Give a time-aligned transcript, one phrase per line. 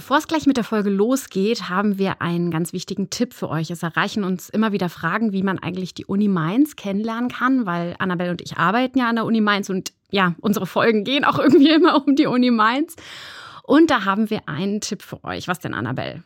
[0.00, 3.70] Bevor es gleich mit der Folge losgeht, haben wir einen ganz wichtigen Tipp für euch.
[3.70, 7.96] Es erreichen uns immer wieder Fragen, wie man eigentlich die Uni Mainz kennenlernen kann, weil
[7.98, 11.38] Annabelle und ich arbeiten ja an der Uni Mainz und ja, unsere Folgen gehen auch
[11.38, 12.96] irgendwie immer um die Uni Mainz.
[13.62, 15.48] Und da haben wir einen Tipp für euch.
[15.48, 16.24] Was denn, Annabelle?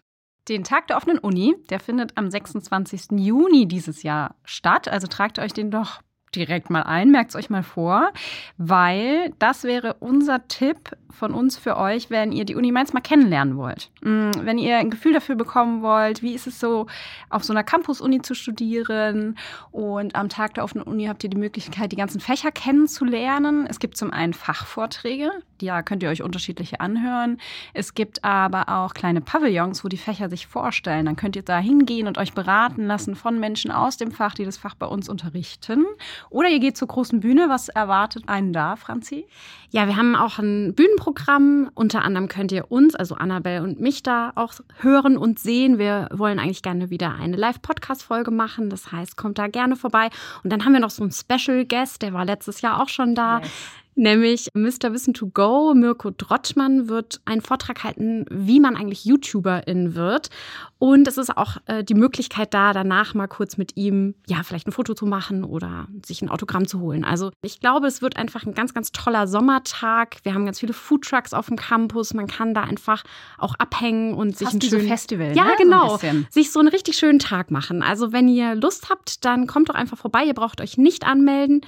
[0.48, 3.18] Den Tag der offenen Uni, der findet am 26.
[3.18, 4.86] Juni dieses Jahr statt.
[4.86, 6.00] Also tragt euch den doch
[6.35, 8.12] direkt mal ein, merkt es euch mal vor,
[8.59, 13.00] weil das wäre unser Tipp von uns für euch, wenn ihr die Uni Mainz mal
[13.00, 13.91] kennenlernen wollt.
[14.03, 16.86] Mm, wenn ihr ein Gefühl dafür bekommen wollt, wie ist es so,
[17.31, 19.39] auf so einer Campus-Uni zu studieren
[19.71, 23.66] und am Tag der offenen Uni habt ihr die Möglichkeit, die ganzen Fächer kennenzulernen.
[23.69, 27.39] Es gibt zum einen Fachvorträge, da könnt ihr euch unterschiedliche anhören.
[27.72, 31.07] Es gibt aber auch kleine Pavillons, wo die Fächer sich vorstellen.
[31.07, 34.44] Dann könnt ihr da hingehen und euch beraten lassen von Menschen aus dem Fach, die
[34.44, 35.84] das Fach bei uns unterrichten.
[36.31, 37.48] Oder ihr geht zur großen Bühne.
[37.48, 39.27] Was erwartet einen da, Franzi?
[39.70, 41.70] Ja, wir haben auch ein Bühnenprogramm.
[41.75, 45.78] Unter anderem könnt ihr uns, also Annabelle und mich, da auch hören und sehen.
[45.78, 48.70] Wir wollen eigentlich gerne wieder eine Live-Podcast-Folge machen.
[48.70, 50.11] Das heißt, kommt da gerne vorbei.
[50.42, 53.14] Und dann haben wir noch so einen Special Guest, der war letztes Jahr auch schon
[53.14, 53.41] da.
[53.41, 53.50] Yes
[53.95, 54.92] nämlich Mr.
[54.92, 55.75] Wissen to Go.
[55.75, 60.31] Mirko Drottmann wird einen Vortrag halten, wie man eigentlich YouTuberin wird.
[60.78, 64.67] Und es ist auch äh, die Möglichkeit da, danach mal kurz mit ihm, ja, vielleicht
[64.67, 67.05] ein Foto zu machen oder sich ein Autogramm zu holen.
[67.05, 70.17] Also ich glaube, es wird einfach ein ganz, ganz toller Sommertag.
[70.25, 72.12] Wir haben ganz viele Foodtrucks auf dem Campus.
[72.12, 73.05] Man kann da einfach
[73.39, 75.37] auch abhängen und sich Fast einen schönen so Festival.
[75.37, 75.55] Ja, ne?
[75.59, 75.97] genau.
[75.97, 77.83] So sich so einen richtig schönen Tag machen.
[77.83, 80.25] Also wenn ihr Lust habt, dann kommt doch einfach vorbei.
[80.25, 81.62] Ihr braucht euch nicht anmelden.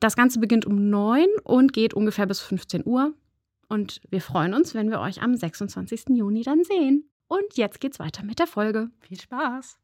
[0.00, 3.14] Das Ganze beginnt um 9 und geht ungefähr bis 15 Uhr.
[3.68, 6.10] Und wir freuen uns, wenn wir euch am 26.
[6.10, 7.10] Juni dann sehen.
[7.26, 8.90] Und jetzt geht's weiter mit der Folge.
[9.00, 9.76] Viel Spaß!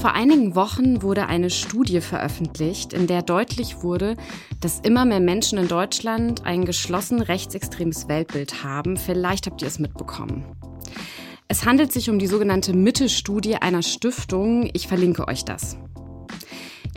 [0.00, 4.16] Vor einigen Wochen wurde eine Studie veröffentlicht, in der deutlich wurde,
[4.60, 8.96] dass immer mehr Menschen in Deutschland ein geschlossen rechtsextremes Weltbild haben.
[8.96, 10.44] Vielleicht habt ihr es mitbekommen.
[11.48, 14.70] Es handelt sich um die sogenannte Mitte-Studie einer Stiftung.
[14.72, 15.76] Ich verlinke euch das.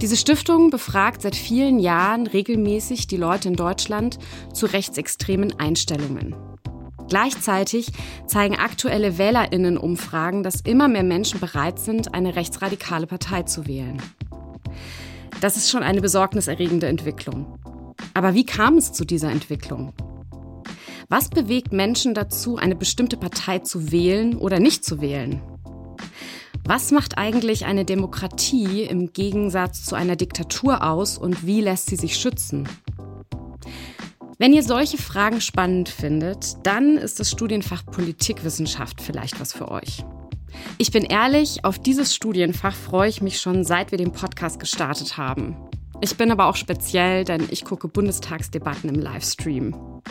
[0.01, 4.19] Diese Stiftung befragt seit vielen Jahren regelmäßig die Leute in Deutschland
[4.53, 6.35] zu rechtsextremen Einstellungen.
[7.07, 7.91] Gleichzeitig
[8.27, 14.01] zeigen aktuelle Wählerinnenumfragen, dass immer mehr Menschen bereit sind, eine rechtsradikale Partei zu wählen.
[15.39, 17.57] Das ist schon eine besorgniserregende Entwicklung.
[18.13, 19.93] Aber wie kam es zu dieser Entwicklung?
[21.07, 25.41] Was bewegt Menschen dazu, eine bestimmte Partei zu wählen oder nicht zu wählen?
[26.67, 31.95] Was macht eigentlich eine Demokratie im Gegensatz zu einer Diktatur aus und wie lässt sie
[31.95, 32.67] sich schützen?
[34.39, 40.03] Wenn ihr solche Fragen spannend findet, dann ist das Studienfach Politikwissenschaft vielleicht was für euch.
[40.79, 45.17] Ich bin ehrlich, auf dieses Studienfach freue ich mich schon seit wir den Podcast gestartet
[45.17, 45.55] haben.
[46.01, 50.01] Ich bin aber auch speziell, denn ich gucke Bundestagsdebatten im Livestream.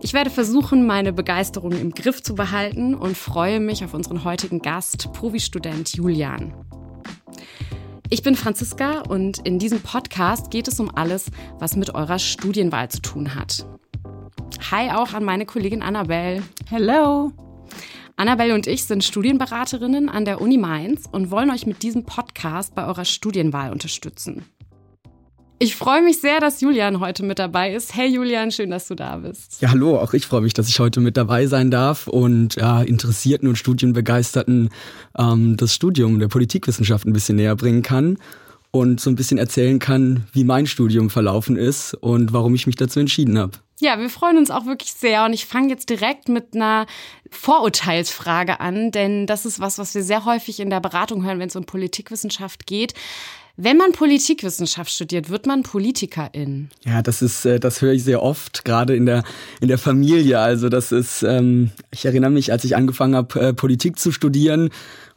[0.00, 4.60] Ich werde versuchen, meine Begeisterung im Griff zu behalten und freue mich auf unseren heutigen
[4.60, 6.52] Gast, Provi-Student Julian.
[8.10, 12.90] Ich bin Franziska und in diesem Podcast geht es um alles, was mit eurer Studienwahl
[12.90, 13.66] zu tun hat.
[14.70, 16.42] Hi auch an meine Kollegin Annabelle.
[16.68, 17.32] Hello.
[18.16, 22.74] Annabelle und ich sind Studienberaterinnen an der Uni Mainz und wollen euch mit diesem Podcast
[22.74, 24.44] bei eurer Studienwahl unterstützen.
[25.64, 27.94] Ich freue mich sehr, dass Julian heute mit dabei ist.
[27.94, 29.62] Hey Julian, schön, dass du da bist.
[29.62, 32.82] Ja, hallo, auch ich freue mich, dass ich heute mit dabei sein darf und ja,
[32.82, 34.68] Interessierten und Studienbegeisterten
[35.16, 38.18] ähm, das Studium der Politikwissenschaft ein bisschen näher bringen kann
[38.72, 42.76] und so ein bisschen erzählen kann, wie mein Studium verlaufen ist und warum ich mich
[42.76, 43.52] dazu entschieden habe.
[43.80, 46.84] Ja, wir freuen uns auch wirklich sehr und ich fange jetzt direkt mit einer
[47.30, 51.48] Vorurteilsfrage an, denn das ist was, was wir sehr häufig in der Beratung hören, wenn
[51.48, 52.92] es um Politikwissenschaft geht.
[53.56, 56.70] Wenn man Politikwissenschaft studiert, wird man Politikerin.
[56.84, 59.22] Ja, das ist, äh, das höre ich sehr oft, gerade in der
[59.60, 60.40] in der Familie.
[60.40, 64.70] Also das ist, ähm, ich erinnere mich, als ich angefangen habe, äh, Politik zu studieren,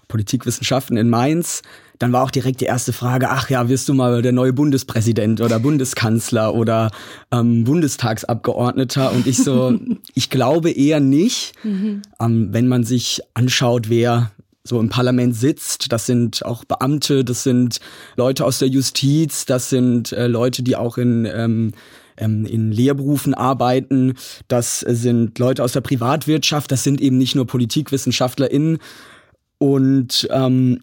[0.07, 1.63] Politikwissenschaften in Mainz,
[1.99, 5.41] dann war auch direkt die erste Frage, ach ja, wirst du mal der neue Bundespräsident
[5.41, 6.91] oder Bundeskanzler oder
[7.31, 9.11] ähm, Bundestagsabgeordneter?
[9.11, 9.77] Und ich so,
[10.13, 11.53] ich glaube eher nicht.
[11.63, 12.03] Mhm.
[12.19, 14.31] Ähm, wenn man sich anschaut, wer
[14.67, 15.91] so im Parlament sitzt.
[15.91, 17.79] Das sind auch Beamte, das sind
[18.15, 21.71] Leute aus der Justiz, das sind äh, Leute, die auch in ähm,
[22.17, 24.15] ähm, in Lehrberufen arbeiten.
[24.47, 26.71] Das sind Leute aus der Privatwirtschaft.
[26.71, 28.79] Das sind eben nicht nur PolitikwissenschaftlerInnen.
[29.59, 30.81] Und ähm,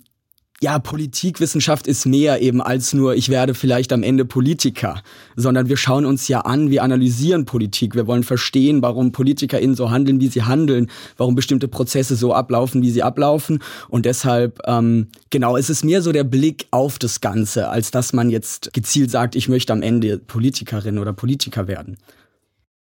[0.60, 5.02] ja, Politikwissenschaft ist mehr eben als nur, ich werde vielleicht am Ende Politiker,
[5.36, 9.90] sondern wir schauen uns ja an, wir analysieren Politik, wir wollen verstehen, warum PolitikerInnen so
[9.90, 13.58] handeln, wie sie handeln, warum bestimmte Prozesse so ablaufen, wie sie ablaufen.
[13.88, 18.12] Und deshalb, ähm, genau, es ist mehr so der Blick auf das Ganze, als dass
[18.12, 21.98] man jetzt gezielt sagt, ich möchte am Ende Politikerin oder Politiker werden.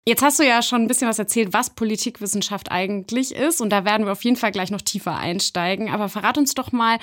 [0.09, 3.61] Jetzt hast du ja schon ein bisschen was erzählt, was Politikwissenschaft eigentlich ist.
[3.61, 5.91] Und da werden wir auf jeden Fall gleich noch tiefer einsteigen.
[5.91, 6.99] Aber verrat uns doch mal,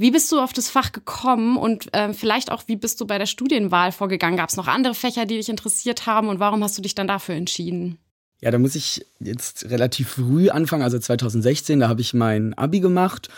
[0.00, 3.18] wie bist du auf das Fach gekommen und äh, vielleicht auch, wie bist du bei
[3.18, 4.38] der Studienwahl vorgegangen?
[4.38, 7.06] Gab es noch andere Fächer, die dich interessiert haben und warum hast du dich dann
[7.06, 7.98] dafür entschieden?
[8.40, 12.80] Ja, da muss ich jetzt relativ früh anfangen, also 2016, da habe ich mein Abi
[12.80, 13.28] gemacht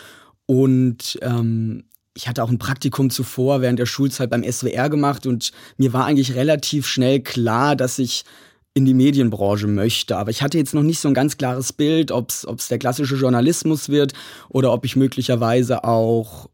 [0.45, 1.83] und ähm,
[2.13, 6.05] ich hatte auch ein Praktikum zuvor während der Schulzeit beim SWR gemacht und mir war
[6.05, 8.23] eigentlich relativ schnell klar, dass ich
[8.73, 10.17] in die Medienbranche möchte.
[10.17, 13.15] Aber ich hatte jetzt noch nicht so ein ganz klares Bild, ob es der klassische
[13.15, 14.13] Journalismus wird
[14.49, 16.49] oder ob ich möglicherweise auch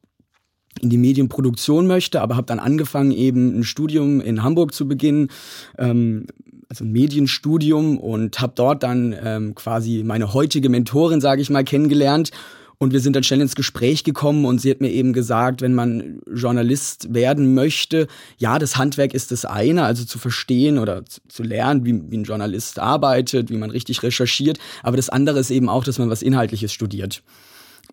[0.82, 5.30] in die Medienproduktion möchte, aber habe dann angefangen, eben ein Studium in Hamburg zu beginnen,
[5.78, 6.26] ähm,
[6.70, 11.64] also ein Medienstudium und habe dort dann ähm, quasi meine heutige Mentorin, sage ich mal,
[11.64, 12.32] kennengelernt.
[12.82, 15.74] Und wir sind dann schnell ins Gespräch gekommen und sie hat mir eben gesagt, wenn
[15.74, 21.20] man Journalist werden möchte, ja, das Handwerk ist das eine, also zu verstehen oder zu,
[21.28, 25.52] zu lernen, wie, wie ein Journalist arbeitet, wie man richtig recherchiert, aber das andere ist
[25.52, 27.22] eben auch, dass man was Inhaltliches studiert.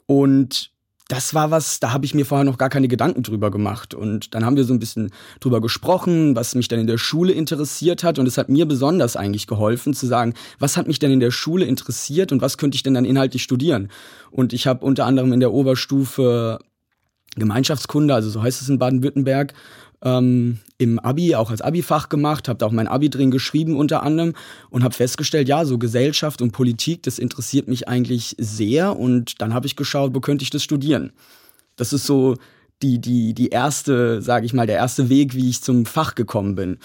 [0.06, 0.70] Und
[1.08, 3.94] das war was, da habe ich mir vorher noch gar keine Gedanken drüber gemacht.
[3.94, 7.32] Und dann haben wir so ein bisschen drüber gesprochen, was mich dann in der Schule
[7.32, 8.18] interessiert hat.
[8.18, 11.30] Und es hat mir besonders eigentlich geholfen zu sagen, was hat mich denn in der
[11.30, 13.88] Schule interessiert und was könnte ich denn dann inhaltlich studieren.
[14.32, 16.58] Und ich habe unter anderem in der Oberstufe
[17.36, 19.52] Gemeinschaftskunde, also so heißt es in Baden-Württemberg,
[20.02, 24.02] ähm, im Abi, auch als Abi-Fach gemacht, habe da auch mein Abi drin geschrieben unter
[24.02, 24.34] anderem
[24.70, 29.54] und habe festgestellt, ja, so Gesellschaft und Politik, das interessiert mich eigentlich sehr und dann
[29.54, 31.12] habe ich geschaut, wo könnte ich das studieren.
[31.76, 32.36] Das ist so
[32.82, 36.54] die, die, die erste, sage ich mal, der erste Weg, wie ich zum Fach gekommen
[36.54, 36.78] bin.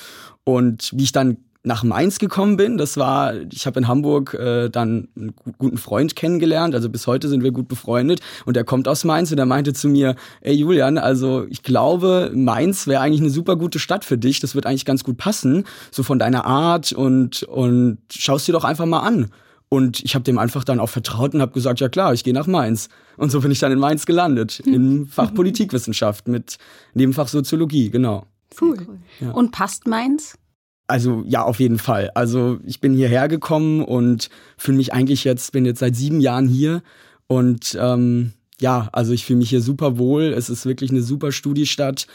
[0.43, 2.77] Und wie ich dann nach Mainz gekommen bin.
[2.77, 7.29] Das war, ich habe in Hamburg äh, dann einen guten Freund kennengelernt, also bis heute
[7.29, 10.55] sind wir gut befreundet und er kommt aus Mainz und er meinte zu mir, ey
[10.55, 14.65] Julian, also ich glaube, Mainz wäre eigentlich eine super gute Stadt für dich, das wird
[14.65, 19.01] eigentlich ganz gut passen, so von deiner Art und und schaust dir doch einfach mal
[19.01, 19.31] an.
[19.73, 22.33] Und ich habe dem einfach dann auch vertraut und habe gesagt, ja klar, ich gehe
[22.33, 22.89] nach Mainz.
[23.15, 26.57] Und so bin ich dann in Mainz gelandet, im Fach Politikwissenschaft mit
[26.93, 28.25] Nebenfach Soziologie, genau.
[28.59, 28.77] Cool.
[28.85, 28.99] cool.
[29.21, 29.31] Ja.
[29.31, 30.35] Und passt Mainz?
[30.91, 32.11] Also ja, auf jeden Fall.
[32.15, 36.49] Also ich bin hierher gekommen und fühle mich eigentlich jetzt, bin jetzt seit sieben Jahren
[36.49, 36.83] hier
[37.27, 40.33] und ähm, ja, also ich fühle mich hier super wohl.
[40.33, 42.07] Es ist wirklich eine super Studiestadt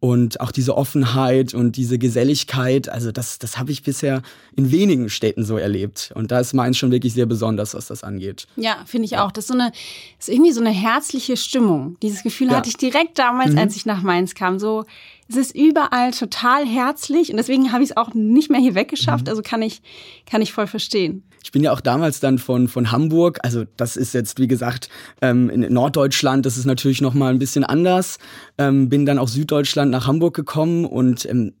[0.00, 4.22] und auch diese Offenheit und diese Geselligkeit, also das, das habe ich bisher
[4.56, 6.10] in wenigen Städten so erlebt.
[6.14, 8.46] Und da ist Mainz schon wirklich sehr besonders, was das angeht.
[8.56, 9.30] Ja, finde ich auch.
[9.30, 9.72] Das ist so eine,
[10.18, 11.98] ist irgendwie so eine herzliche Stimmung.
[12.02, 12.56] Dieses Gefühl ja.
[12.56, 13.58] hatte ich direkt damals, mhm.
[13.58, 14.58] als ich nach Mainz kam.
[14.58, 14.86] So,
[15.30, 19.26] es ist überall total herzlich und deswegen habe ich es auch nicht mehr hier weggeschafft.
[19.26, 19.30] Mhm.
[19.30, 19.80] Also kann ich,
[20.26, 21.22] kann ich voll verstehen.
[21.42, 24.88] Ich bin ja auch damals dann von, von Hamburg, also das ist jetzt, wie gesagt,
[25.22, 28.18] ähm, in Norddeutschland, das ist natürlich nochmal ein bisschen anders.
[28.58, 31.54] Ähm, bin dann aus Süddeutschland nach Hamburg gekommen und ähm,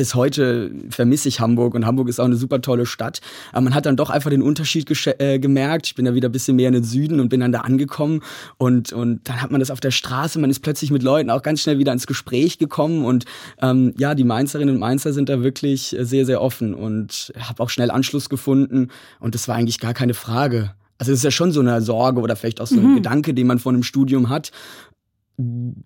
[0.00, 3.20] bis heute vermisse ich Hamburg und Hamburg ist auch eine super tolle Stadt.
[3.52, 5.88] Aber man hat dann doch einfach den Unterschied äh, gemerkt.
[5.88, 8.22] Ich bin da wieder ein bisschen mehr in den Süden und bin dann da angekommen
[8.56, 11.42] und, und dann hat man das auf der Straße, man ist plötzlich mit Leuten auch
[11.42, 13.26] ganz schnell wieder ins Gespräch gekommen und
[13.60, 17.68] ähm, ja, die Mainzerinnen und Mainzer sind da wirklich sehr, sehr offen und habe auch
[17.68, 18.88] schnell Anschluss gefunden
[19.18, 20.70] und das war eigentlich gar keine Frage.
[20.96, 22.94] Also es ist ja schon so eine Sorge oder vielleicht auch so ein mhm.
[22.96, 24.50] Gedanke, den man vor einem Studium hat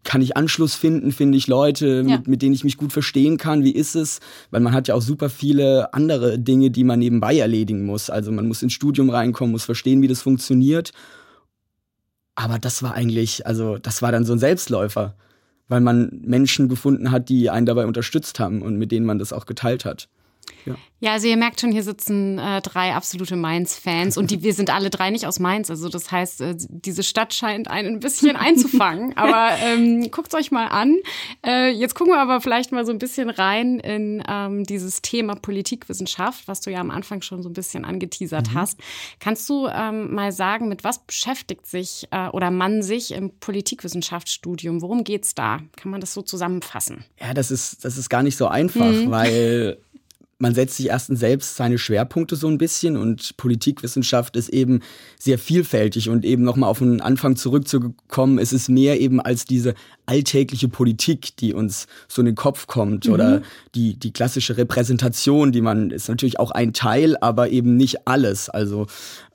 [0.04, 2.18] kann ich Anschluss finden, finde ich Leute, ja.
[2.18, 3.64] mit, mit, denen ich mich gut verstehen kann.
[3.64, 4.20] Wie ist es?
[4.50, 8.10] Weil man hat ja auch super viele andere Dinge, die man nebenbei erledigen muss.
[8.10, 10.92] Also man muss ins Studium reinkommen, muss verstehen, wie das funktioniert.
[12.34, 15.14] Aber das war eigentlich, also das war dann so ein Selbstläufer,
[15.68, 19.32] weil man Menschen gefunden hat, die einen dabei unterstützt haben und mit denen man das
[19.32, 20.08] auch geteilt hat.
[20.64, 20.74] Ja.
[21.00, 24.74] ja, also ihr merkt schon, hier sitzen äh, drei absolute Mainz-Fans und die, wir sind
[24.74, 25.70] alle drei nicht aus Mainz.
[25.70, 29.12] Also das heißt, äh, diese Stadt scheint einen ein bisschen einzufangen.
[29.16, 30.96] aber ähm, guckt euch mal an.
[31.44, 35.34] Äh, jetzt gucken wir aber vielleicht mal so ein bisschen rein in ähm, dieses Thema
[35.34, 38.54] Politikwissenschaft, was du ja am Anfang schon so ein bisschen angeteasert mhm.
[38.54, 38.80] hast.
[39.20, 44.82] Kannst du ähm, mal sagen, mit was beschäftigt sich äh, oder man sich im Politikwissenschaftsstudium?
[44.82, 45.60] Worum geht's da?
[45.76, 47.04] Kann man das so zusammenfassen?
[47.20, 49.10] Ja, das ist, das ist gar nicht so einfach, mhm.
[49.10, 49.78] weil
[50.38, 54.80] man setzt sich erstens selbst seine Schwerpunkte so ein bisschen und Politikwissenschaft ist eben
[55.18, 59.74] sehr vielfältig und eben nochmal auf den Anfang zurückzukommen, es ist mehr eben als diese
[60.06, 63.12] alltägliche Politik, die uns so in den Kopf kommt mhm.
[63.12, 63.42] oder
[63.74, 68.50] die, die klassische Repräsentation, die man, ist natürlich auch ein Teil, aber eben nicht alles.
[68.50, 68.86] Also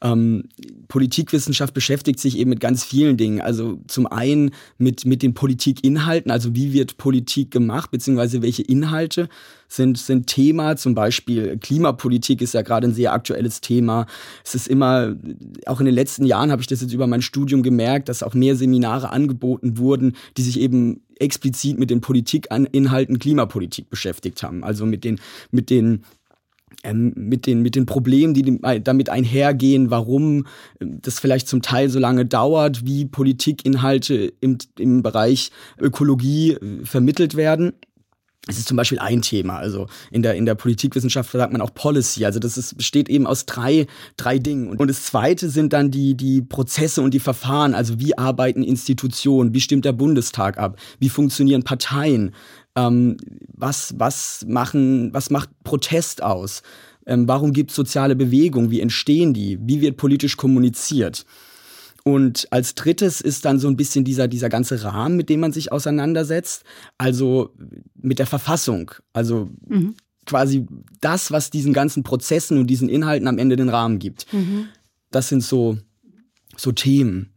[0.01, 0.45] ähm,
[0.87, 3.41] Politikwissenschaft beschäftigt sich eben mit ganz vielen Dingen.
[3.41, 9.29] Also zum einen mit, mit den Politikinhalten, also wie wird Politik gemacht, beziehungsweise welche Inhalte
[9.67, 10.77] sind, sind Thema.
[10.77, 14.07] Zum Beispiel Klimapolitik ist ja gerade ein sehr aktuelles Thema.
[14.43, 15.15] Es ist immer,
[15.65, 18.33] auch in den letzten Jahren habe ich das jetzt über mein Studium gemerkt, dass auch
[18.33, 24.63] mehr Seminare angeboten wurden, die sich eben explizit mit den Politikinhalten Klimapolitik beschäftigt haben.
[24.63, 25.19] Also mit den,
[25.51, 26.03] mit den
[26.83, 30.47] ähm, mit, den, mit den Problemen, die damit einhergehen, warum
[30.79, 36.85] ähm, das vielleicht zum Teil so lange dauert, wie Politikinhalte im, im Bereich Ökologie äh,
[36.85, 37.73] vermittelt werden.
[38.47, 39.57] Es ist zum Beispiel ein Thema.
[39.57, 42.25] Also in der, in der Politikwissenschaft sagt man auch Policy.
[42.25, 43.85] Also das ist, besteht eben aus drei,
[44.17, 44.75] drei Dingen.
[44.75, 47.75] Und das zweite sind dann die, die Prozesse und die Verfahren.
[47.75, 49.53] Also wie arbeiten Institutionen?
[49.53, 50.77] Wie stimmt der Bundestag ab?
[50.99, 52.33] Wie funktionieren Parteien?
[52.87, 53.17] Ähm,
[53.55, 56.61] was, was machen, was macht Protest aus?
[57.05, 58.71] Ähm, warum gibt es soziale Bewegungen?
[58.71, 59.59] Wie entstehen die?
[59.61, 61.25] Wie wird politisch kommuniziert?
[62.03, 65.51] Und als drittes ist dann so ein bisschen dieser, dieser ganze Rahmen, mit dem man
[65.51, 66.63] sich auseinandersetzt.
[66.97, 67.53] Also
[67.95, 68.91] mit der Verfassung.
[69.11, 69.95] Also mhm.
[70.25, 70.65] quasi
[71.01, 74.31] das, was diesen ganzen Prozessen und diesen Inhalten am Ende den Rahmen gibt.
[74.31, 74.67] Mhm.
[75.11, 75.77] Das sind so,
[76.55, 77.33] so Themen.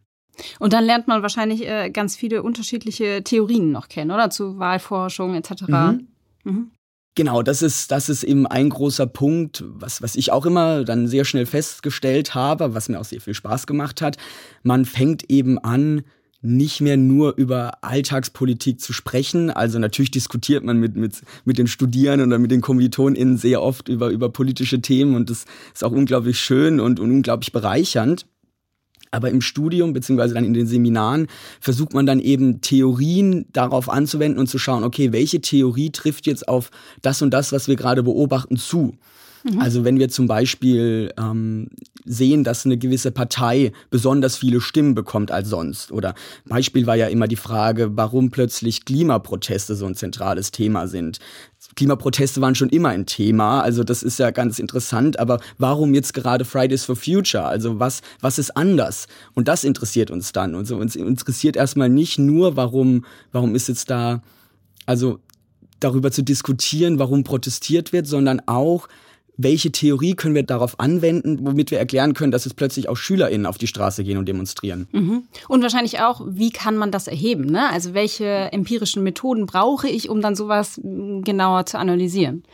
[0.58, 4.30] Und dann lernt man wahrscheinlich äh, ganz viele unterschiedliche Theorien noch kennen, oder?
[4.30, 5.62] Zu Wahlforschung etc.
[5.68, 6.08] Mhm.
[6.44, 6.70] Mhm.
[7.14, 11.06] Genau, das ist, das ist eben ein großer Punkt, was, was ich auch immer dann
[11.08, 14.16] sehr schnell festgestellt habe, was mir auch sehr viel Spaß gemacht hat.
[14.62, 16.04] Man fängt eben an,
[16.42, 19.50] nicht mehr nur über Alltagspolitik zu sprechen.
[19.50, 23.88] Also natürlich diskutiert man mit, mit, mit den Studierenden oder mit den KommilitonInnen sehr oft
[23.88, 28.26] über, über politische Themen und das ist auch unglaublich schön und, und unglaublich bereichernd.
[29.12, 31.28] Aber im Studium beziehungsweise dann in den Seminaren
[31.60, 36.48] versucht man dann eben Theorien darauf anzuwenden und zu schauen, okay, welche Theorie trifft jetzt
[36.48, 36.70] auf
[37.02, 38.94] das und das, was wir gerade beobachten, zu.
[39.44, 39.60] Mhm.
[39.60, 41.68] Also wenn wir zum Beispiel ähm,
[42.04, 45.92] sehen, dass eine gewisse Partei besonders viele Stimmen bekommt als sonst.
[45.92, 46.14] Oder
[46.46, 51.18] Beispiel war ja immer die Frage, warum plötzlich Klimaproteste so ein zentrales Thema sind.
[51.76, 56.12] Klimaproteste waren schon immer ein Thema, also das ist ja ganz interessant, aber warum jetzt
[56.12, 57.44] gerade Fridays for Future?
[57.44, 59.06] Also was, was ist anders?
[59.34, 60.54] Und das interessiert uns dann.
[60.54, 64.22] Und so uns interessiert erstmal nicht nur, warum, warum ist jetzt da,
[64.86, 65.20] also
[65.80, 68.88] darüber zu diskutieren, warum protestiert wird, sondern auch,
[69.36, 73.46] welche Theorie können wir darauf anwenden, womit wir erklären können, dass es plötzlich auch SchülerInnen
[73.46, 74.88] auf die Straße gehen und demonstrieren.
[74.92, 75.24] Mhm.
[75.48, 77.46] Und wahrscheinlich auch, wie kann man das erheben?
[77.46, 77.68] Ne?
[77.70, 82.44] Also welche empirischen Methoden brauche ich, um dann sowas hm, genauer zu analysieren?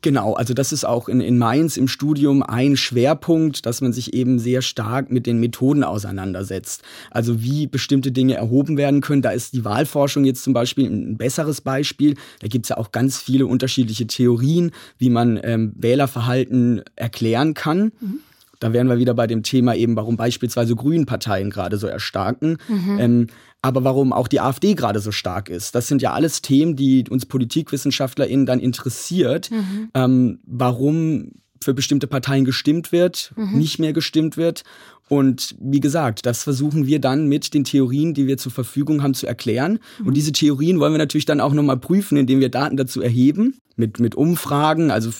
[0.00, 4.14] Genau, also das ist auch in, in Mainz im Studium ein Schwerpunkt, dass man sich
[4.14, 6.82] eben sehr stark mit den Methoden auseinandersetzt.
[7.10, 9.22] Also wie bestimmte Dinge erhoben werden können.
[9.22, 12.14] Da ist die Wahlforschung jetzt zum Beispiel ein besseres Beispiel.
[12.40, 17.92] Da gibt es ja auch ganz viele unterschiedliche Theorien, wie man ähm, Wählerverhalten erklären kann.
[18.00, 18.20] Mhm.
[18.60, 22.58] Da wären wir wieder bei dem Thema eben, warum beispielsweise Grünparteien gerade so erstarken.
[22.68, 22.98] Mhm.
[22.98, 23.26] Ähm,
[23.62, 25.74] aber warum auch die AfD gerade so stark ist.
[25.74, 29.90] Das sind ja alles Themen, die uns PolitikwissenschaftlerInnen dann interessiert, mhm.
[29.94, 33.58] ähm, warum für bestimmte Parteien gestimmt wird, mhm.
[33.58, 34.62] nicht mehr gestimmt wird.
[35.08, 39.14] Und wie gesagt, das versuchen wir dann mit den Theorien, die wir zur Verfügung haben,
[39.14, 39.80] zu erklären.
[39.98, 40.06] Mhm.
[40.06, 43.56] Und diese Theorien wollen wir natürlich dann auch nochmal prüfen, indem wir Daten dazu erheben,
[43.76, 44.90] mit, mit Umfragen.
[44.90, 45.10] Also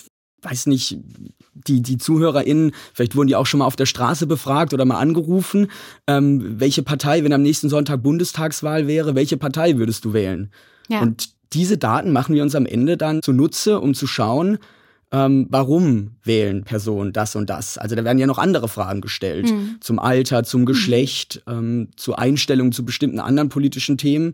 [0.41, 0.97] weiß nicht,
[1.53, 4.99] die, die ZuhörerInnen, vielleicht wurden die auch schon mal auf der Straße befragt oder mal
[4.99, 5.67] angerufen,
[6.07, 10.51] ähm, welche Partei, wenn am nächsten Sonntag Bundestagswahl wäre, welche Partei würdest du wählen?
[10.87, 11.01] Ja.
[11.01, 14.59] Und diese Daten machen wir uns am Ende dann zunutze, um zu schauen,
[15.11, 17.79] ähm, warum wählen Personen das und das?
[17.79, 19.77] Also da werden ja noch andere Fragen gestellt mhm.
[19.81, 21.53] zum Alter, zum Geschlecht, mhm.
[21.53, 24.33] ähm, zur Einstellung zu bestimmten anderen politischen Themen.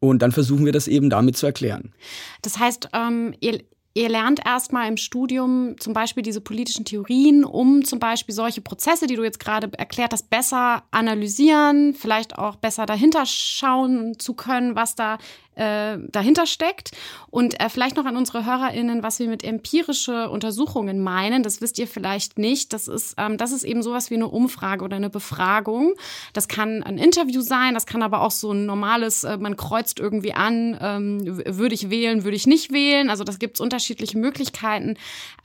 [0.00, 1.92] Und dann versuchen wir das eben damit zu erklären.
[2.40, 3.60] Das heißt, ähm, ihr,
[3.94, 9.06] Ihr lernt erstmal im Studium zum Beispiel diese politischen Theorien, um zum Beispiel solche Prozesse,
[9.06, 14.76] die du jetzt gerade erklärt hast, besser analysieren, vielleicht auch besser dahinter schauen zu können,
[14.76, 15.18] was da
[15.54, 16.92] äh, dahinter steckt.
[17.30, 21.42] Und äh, vielleicht noch an unsere HörerInnen, was wir mit empirische Untersuchungen meinen.
[21.42, 22.72] Das wisst ihr vielleicht nicht.
[22.72, 25.94] Das ist, ähm, das ist eben sowas wie eine Umfrage oder eine Befragung.
[26.32, 30.00] Das kann ein Interview sein, das kann aber auch so ein normales, äh, man kreuzt
[30.00, 33.10] irgendwie an, ähm, würde ich wählen, würde ich nicht wählen.
[33.10, 34.96] Also das gibt es unterschiedliche Möglichkeiten,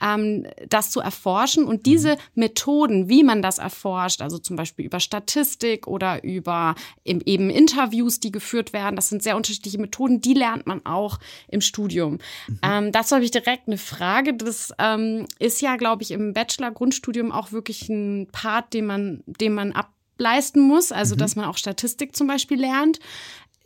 [0.02, 1.64] ähm, das zu erforschen.
[1.64, 6.74] Und diese Methoden, wie man das erforscht, also zum Beispiel über Statistik oder über
[7.04, 11.18] eben Interviews, die geführt werden, das sind sehr unterschiedliche Methoden Methoden, die lernt man auch
[11.48, 12.18] im Studium.
[12.46, 12.58] Mhm.
[12.62, 14.34] Ähm, dazu habe ich direkt eine Frage.
[14.34, 19.54] Das ähm, ist ja, glaube ich, im Bachelor-Grundstudium auch wirklich ein Part, den man, den
[19.54, 21.18] man ableisten muss, also mhm.
[21.18, 23.00] dass man auch Statistik zum Beispiel lernt.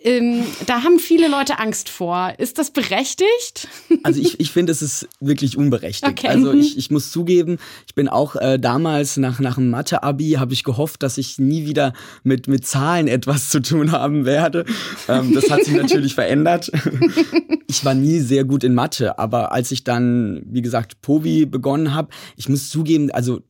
[0.05, 2.35] Ähm, da haben viele Leute Angst vor.
[2.39, 3.69] Ist das berechtigt?
[4.03, 6.11] Also ich, ich finde, es ist wirklich unberechtigt.
[6.11, 6.29] Okay.
[6.29, 10.53] Also ich, ich muss zugeben, ich bin auch äh, damals nach, nach dem Mathe-Abi, habe
[10.53, 11.93] ich gehofft, dass ich nie wieder
[12.25, 14.65] mit, mit Zahlen etwas zu tun haben werde.
[15.09, 16.71] Ähm, das hat sich natürlich verändert.
[17.69, 21.95] Ich war nie sehr gut in Mathe, aber als ich dann, wie gesagt, Povi begonnen
[21.95, 23.41] habe, ich muss zugeben, also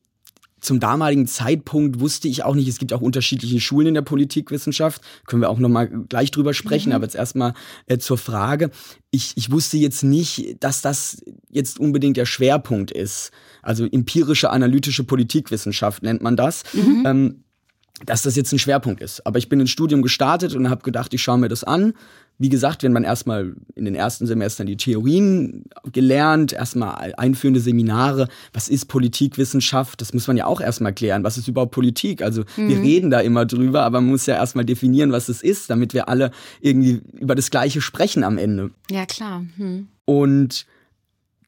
[0.63, 5.01] zum damaligen Zeitpunkt wusste ich auch nicht, es gibt auch unterschiedliche Schulen in der Politikwissenschaft,
[5.27, 6.95] können wir auch nochmal gleich drüber sprechen, mhm.
[6.95, 7.53] aber jetzt erstmal
[7.87, 8.71] äh, zur Frage.
[9.11, 13.31] Ich, ich wusste jetzt nicht, dass das jetzt unbedingt der Schwerpunkt ist.
[13.61, 16.63] Also empirische analytische Politikwissenschaft nennt man das.
[16.73, 17.03] Mhm.
[17.05, 17.43] Ähm,
[18.05, 19.25] dass das jetzt ein Schwerpunkt ist.
[19.25, 21.93] Aber ich bin ins Studium gestartet und habe gedacht, ich schaue mir das an.
[22.39, 28.27] Wie gesagt, wenn man erstmal in den ersten Semestern die Theorien gelernt, erstmal einführende Seminare,
[28.51, 31.23] was ist Politikwissenschaft, das muss man ja auch erstmal klären.
[31.23, 32.23] Was ist überhaupt Politik?
[32.23, 32.69] Also mhm.
[32.69, 35.93] wir reden da immer drüber, aber man muss ja erstmal definieren, was es ist, damit
[35.93, 38.71] wir alle irgendwie über das Gleiche sprechen am Ende.
[38.89, 39.45] Ja, klar.
[39.57, 39.87] Hm.
[40.05, 40.65] Und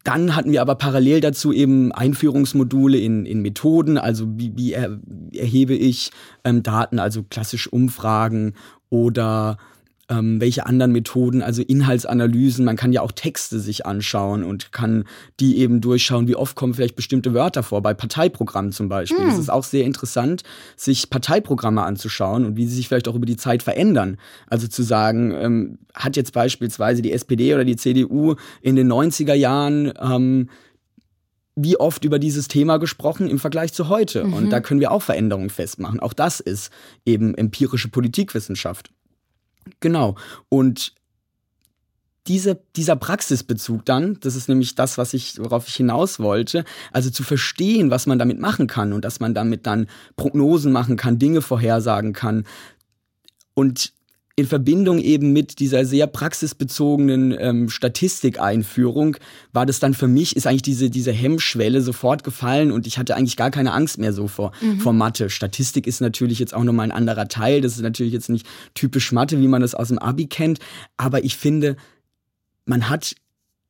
[0.05, 4.99] dann hatten wir aber parallel dazu eben Einführungsmodule in, in Methoden, also wie, wie er,
[5.33, 6.11] erhebe ich
[6.43, 8.53] ähm, Daten, also klassisch Umfragen
[8.89, 9.57] oder
[10.09, 12.65] ähm, welche anderen Methoden, also Inhaltsanalysen.
[12.65, 15.05] Man kann ja auch Texte sich anschauen und kann
[15.39, 19.25] die eben durchschauen, wie oft kommen vielleicht bestimmte Wörter vor, bei Parteiprogrammen zum Beispiel.
[19.25, 19.41] Es hm.
[19.41, 20.43] ist auch sehr interessant,
[20.75, 24.17] sich Parteiprogramme anzuschauen und wie sie sich vielleicht auch über die Zeit verändern.
[24.47, 29.33] Also zu sagen, ähm, hat jetzt beispielsweise die SPD oder die CDU in den 90er
[29.33, 30.49] Jahren ähm,
[31.55, 34.25] wie oft über dieses Thema gesprochen im Vergleich zu heute.
[34.25, 34.33] Mhm.
[34.33, 36.01] Und da können wir auch Veränderungen festmachen.
[36.01, 36.69] Auch das ist
[37.05, 38.91] eben empirische Politikwissenschaft.
[39.79, 40.15] Genau.
[40.49, 40.93] Und
[42.27, 47.11] diese, dieser Praxisbezug dann, das ist nämlich das, was ich, worauf ich hinaus wollte, also
[47.11, 51.19] zu verstehen, was man damit machen kann und dass man damit dann Prognosen machen kann,
[51.19, 52.45] Dinge vorhersagen kann.
[53.53, 53.93] Und
[54.37, 59.15] in Verbindung eben mit dieser sehr praxisbezogenen ähm, Statistikeinführung
[59.53, 63.15] war das dann für mich, ist eigentlich diese, diese Hemmschwelle sofort gefallen und ich hatte
[63.15, 64.79] eigentlich gar keine Angst mehr so vor, mhm.
[64.81, 65.29] vor Mathe.
[65.29, 67.61] Statistik ist natürlich jetzt auch nochmal ein anderer Teil.
[67.61, 70.59] Das ist natürlich jetzt nicht typisch Mathe, wie man das aus dem Abi kennt.
[70.97, 71.77] Aber ich finde,
[72.65, 73.15] man hat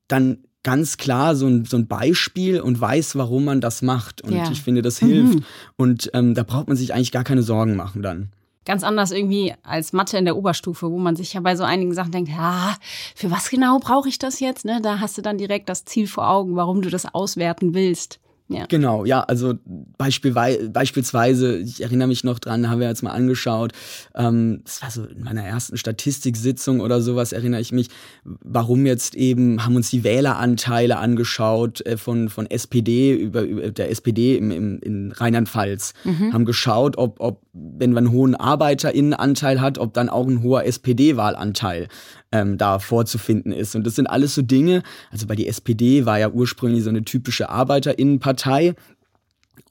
[0.08, 4.24] dann ganz klar so ein, so ein Beispiel und weiß, warum man das macht.
[4.24, 4.50] Und ja.
[4.52, 5.36] ich finde, das hilft.
[5.36, 5.44] Mhm.
[5.78, 8.32] Und ähm, da braucht man sich eigentlich gar keine Sorgen machen dann
[8.66, 11.94] ganz anders irgendwie als Mathe in der Oberstufe, wo man sich ja bei so einigen
[11.94, 12.76] Sachen denkt, ja,
[13.16, 14.66] für was genau brauche ich das jetzt?
[14.66, 14.82] Ne?
[14.82, 18.20] Da hast du dann direkt das Ziel vor Augen, warum du das auswerten willst.
[18.48, 18.68] Ja.
[18.68, 19.56] Genau, ja, also
[19.98, 23.72] beispielsweise, ich erinnere mich noch dran, haben wir jetzt mal angeschaut,
[24.14, 27.90] ähm, das war so in meiner ersten Statistiksitzung oder sowas, erinnere ich mich,
[28.24, 33.90] warum jetzt eben, haben uns die Wähleranteile angeschaut äh, von, von SPD über, über der
[33.90, 36.32] SPD im, im, in Rheinland-Pfalz, mhm.
[36.32, 40.66] haben geschaut, ob, ob, wenn man einen hohen ArbeiterInnenanteil hat, ob dann auch ein hoher
[40.66, 41.88] SPD-Wahlanteil
[42.36, 43.76] ähm, da vorzufinden ist.
[43.76, 47.04] Und das sind alles so Dinge, also bei die SPD war ja ursprünglich so eine
[47.04, 48.76] typische Arbeiterinnenpartei.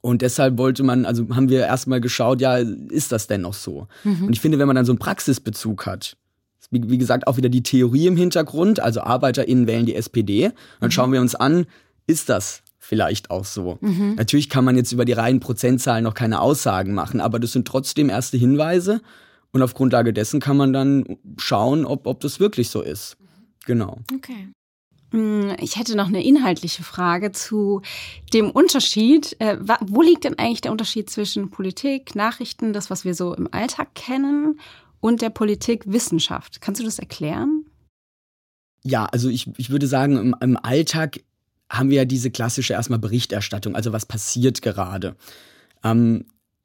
[0.00, 3.86] Und deshalb wollte man, also haben wir erstmal geschaut, ja, ist das denn noch so?
[4.04, 4.26] Mhm.
[4.26, 6.16] Und ich finde, wenn man dann so einen Praxisbezug hat,
[6.70, 10.88] wie, wie, gesagt, auch wieder die Theorie im Hintergrund, also ArbeiterInnen wählen die SPD, dann
[10.88, 10.90] mhm.
[10.90, 11.66] schauen wir uns an,
[12.06, 13.78] ist das vielleicht auch so.
[13.80, 14.14] Mhm.
[14.16, 17.66] Natürlich kann man jetzt über die reinen Prozentzahlen noch keine Aussagen machen, aber das sind
[17.66, 19.00] trotzdem erste Hinweise
[19.54, 23.16] und auf Grundlage dessen kann man dann schauen, ob, ob das wirklich so ist.
[23.66, 24.00] Genau.
[24.12, 24.48] Okay.
[25.12, 27.80] Hm, ich hätte noch eine inhaltliche Frage zu
[28.32, 29.36] dem Unterschied.
[29.38, 33.48] Äh, wo liegt denn eigentlich der Unterschied zwischen Politik, Nachrichten, das, was wir so im
[33.52, 34.58] Alltag kennen,
[34.98, 36.60] und der Politikwissenschaft?
[36.60, 37.64] Kannst du das erklären?
[38.82, 41.20] Ja, also ich, ich würde sagen, im, im Alltag
[41.70, 45.14] haben wir ja diese klassische erstmal Berichterstattung, also was passiert gerade.
[45.84, 46.24] Ähm,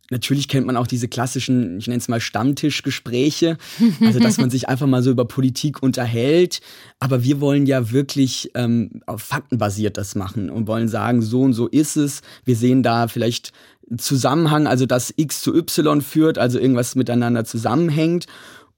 [0.10, 3.58] Natürlich kennt man auch diese klassischen, ich nenne es mal Stammtischgespräche,
[4.02, 6.62] also dass man sich einfach mal so über Politik unterhält.
[7.00, 11.41] Aber wir wollen ja wirklich ähm, auf Fakten basiert das machen und wollen sagen, so
[11.41, 12.22] und so ist es.
[12.43, 13.52] Wir sehen da vielleicht
[13.98, 18.28] Zusammenhang, also dass X zu Y führt, also irgendwas miteinander zusammenhängt.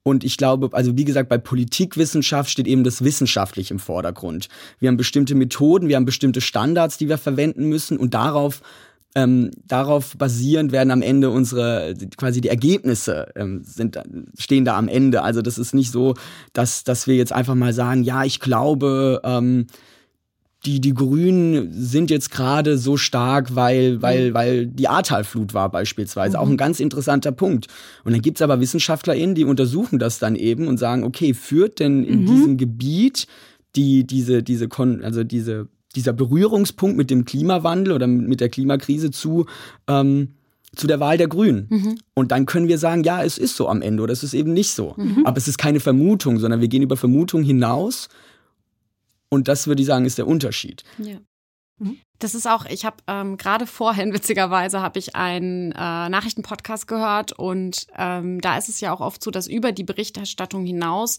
[0.03, 4.47] Und ich glaube, also wie gesagt, bei Politikwissenschaft steht eben das Wissenschaftliche im Vordergrund.
[4.79, 8.61] Wir haben bestimmte Methoden, wir haben bestimmte Standards, die wir verwenden müssen und darauf
[9.15, 13.99] ähm, darauf basierend werden am Ende unsere quasi die Ergebnisse ähm, sind
[14.37, 15.21] stehen da am Ende.
[15.21, 16.13] Also das ist nicht so,
[16.53, 19.67] dass dass wir jetzt einfach mal sagen, ja, ich glaube, ähm,
[20.65, 24.33] die die Grünen sind jetzt gerade so stark, weil weil mhm.
[24.33, 26.43] weil die Ahrtalflut war beispielsweise mhm.
[26.43, 27.67] auch ein ganz interessanter Punkt.
[28.03, 32.03] Und dann gibt's aber WissenschaftlerInnen, die untersuchen das dann eben und sagen, okay, führt denn
[32.03, 32.25] in mhm.
[32.27, 33.27] diesem Gebiet
[33.75, 39.11] die diese diese Kon also diese dieser Berührungspunkt mit dem Klimawandel oder mit der Klimakrise
[39.11, 39.45] zu,
[39.87, 40.35] ähm,
[40.75, 41.67] zu der Wahl der Grünen.
[41.69, 41.99] Mhm.
[42.13, 44.53] Und dann können wir sagen, ja, es ist so am Ende oder es ist eben
[44.53, 44.93] nicht so.
[44.97, 45.25] Mhm.
[45.25, 48.09] Aber es ist keine Vermutung, sondern wir gehen über Vermutung hinaus.
[49.29, 50.83] Und das würde ich sagen, ist der Unterschied.
[50.97, 51.17] Ja.
[51.77, 51.97] Mhm.
[52.19, 57.33] Das ist auch, ich habe ähm, gerade vorhin, witzigerweise, habe ich einen äh, Nachrichtenpodcast gehört
[57.33, 61.17] und ähm, da ist es ja auch oft so, dass über die Berichterstattung hinaus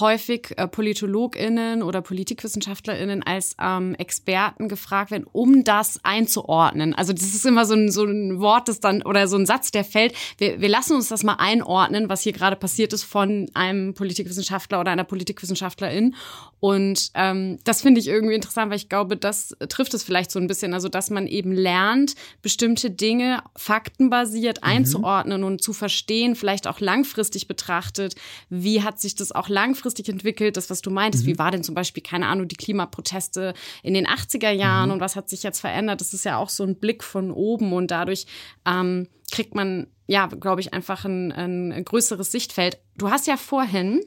[0.00, 6.94] häufig äh, PolitologInnen oder PolitikwissenschaftlerInnen als ähm, Experten gefragt werden, um das einzuordnen.
[6.94, 9.70] Also das ist immer so ein, so ein Wort, das dann oder so ein Satz,
[9.70, 10.14] der fällt.
[10.38, 14.80] Wir, wir lassen uns das mal einordnen, was hier gerade passiert ist von einem Politikwissenschaftler
[14.80, 16.16] oder einer Politikwissenschaftlerin.
[16.58, 20.40] Und ähm, das finde ich irgendwie interessant, weil ich glaube, das trifft es vielleicht so
[20.40, 20.74] ein bisschen.
[20.74, 24.68] Also dass man eben lernt, bestimmte Dinge faktenbasiert mhm.
[24.68, 28.16] einzuordnen und zu verstehen, vielleicht auch langfristig betrachtet,
[28.48, 31.30] wie hat sich das auch langfristig langfristig entwickelt, das, was du meintest, mhm.
[31.30, 34.94] wie war denn zum Beispiel, keine Ahnung, die Klimaproteste in den 80er Jahren mhm.
[34.94, 36.00] und was hat sich jetzt verändert?
[36.00, 38.26] Das ist ja auch so ein Blick von oben und dadurch
[38.66, 42.78] ähm, kriegt man, ja, glaube ich, einfach ein, ein größeres Sichtfeld.
[42.96, 44.00] Du hast ja vorhin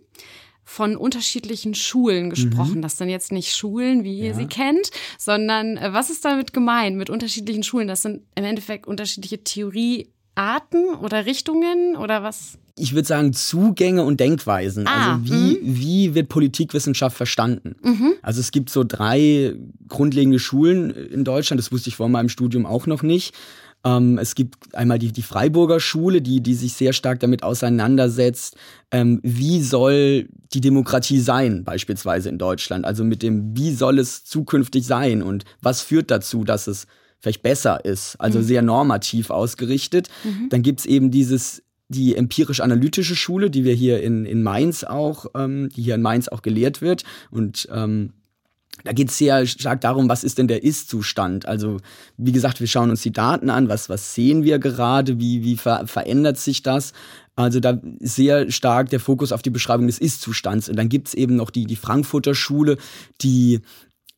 [0.63, 2.77] von unterschiedlichen Schulen gesprochen.
[2.77, 2.81] Mhm.
[2.81, 4.33] Das sind jetzt nicht Schulen, wie ihr ja.
[4.33, 7.87] sie kennt, sondern äh, was ist damit gemeint mit unterschiedlichen Schulen?
[7.87, 12.57] Das sind im Endeffekt unterschiedliche Theoriearten oder Richtungen oder was?
[12.77, 14.87] Ich würde sagen, Zugänge und Denkweisen.
[14.87, 15.59] Ah, also wie, mhm.
[15.63, 17.75] wie wird Politikwissenschaft verstanden?
[17.83, 18.13] Mhm.
[18.21, 19.55] Also es gibt so drei
[19.87, 23.33] grundlegende Schulen in Deutschland, das wusste ich vor meinem Studium auch noch nicht.
[23.83, 28.55] Ähm, es gibt einmal die, die Freiburger Schule, die, die sich sehr stark damit auseinandersetzt,
[28.91, 32.85] ähm, wie soll die Demokratie sein, beispielsweise in Deutschland.
[32.85, 36.87] Also mit dem, wie soll es zukünftig sein und was führt dazu, dass es
[37.19, 38.43] vielleicht besser ist, also mhm.
[38.43, 40.09] sehr normativ ausgerichtet.
[40.23, 40.49] Mhm.
[40.49, 45.69] Dann gibt's eben dieses die empirisch-analytische Schule, die wir hier in, in Mainz auch, ähm,
[45.69, 47.03] die hier in Mainz auch gelehrt wird.
[47.31, 48.13] Und ähm,
[48.83, 51.47] da geht es sehr stark darum, was ist denn der Ist-Zustand?
[51.47, 51.77] Also,
[52.17, 55.57] wie gesagt, wir schauen uns die Daten an, was, was sehen wir gerade, wie, wie
[55.57, 56.93] ver verändert sich das?
[57.35, 60.69] Also da sehr stark der Fokus auf die Beschreibung des Ist-Zustands.
[60.69, 62.77] Und dann gibt's eben noch die, die Frankfurter Schule,
[63.21, 63.61] die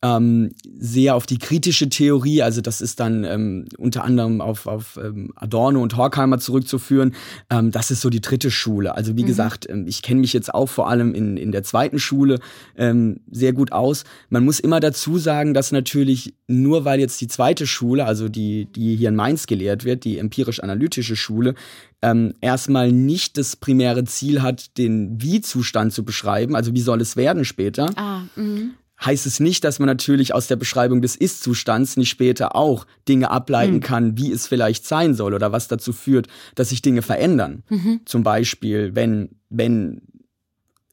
[0.02, 4.98] ähm, sehr auf die kritische Theorie, also das ist dann ähm, unter anderem auf, auf
[5.02, 7.14] ähm, Adorno und Horkheimer zurückzuführen.
[7.50, 8.96] Ähm, das ist so die dritte Schule.
[8.96, 9.28] Also wie mhm.
[9.28, 12.40] gesagt, ähm, ich kenne mich jetzt auch vor allem in, in der zweiten Schule
[12.78, 14.06] ähm, sehr gut aus.
[14.30, 18.68] Man muss immer dazu sagen, dass natürlich nur weil jetzt die zweite Schule, also die,
[18.68, 21.56] die hier in Mainz gelehrt wird, die empirisch-analytische Schule,
[22.02, 27.18] ähm, erstmal nicht das primäre Ziel hat, den Wie-Zustand zu beschreiben, also wie soll es
[27.18, 28.70] werden später, ah, mh
[29.04, 33.32] heißt es nicht, dass man natürlich aus der Beschreibung des Ist-Zustands nicht später auch Dinge
[33.32, 33.82] ableiten mhm.
[33.82, 37.64] kann, wie es vielleicht sein soll oder was dazu führt, dass sich Dinge verändern.
[37.70, 38.02] Mhm.
[38.06, 40.02] Zum Beispiel, wenn, wenn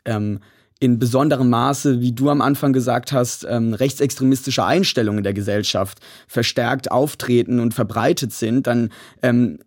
[0.04, 0.40] ähm,
[0.78, 6.00] in besonderem Maße, wie du am Anfang gesagt hast, ähm, rechtsextremistische Einstellungen in der Gesellschaft
[6.28, 8.90] verstärkt auftreten und verbreitet sind, dann
[9.22, 9.58] ähm,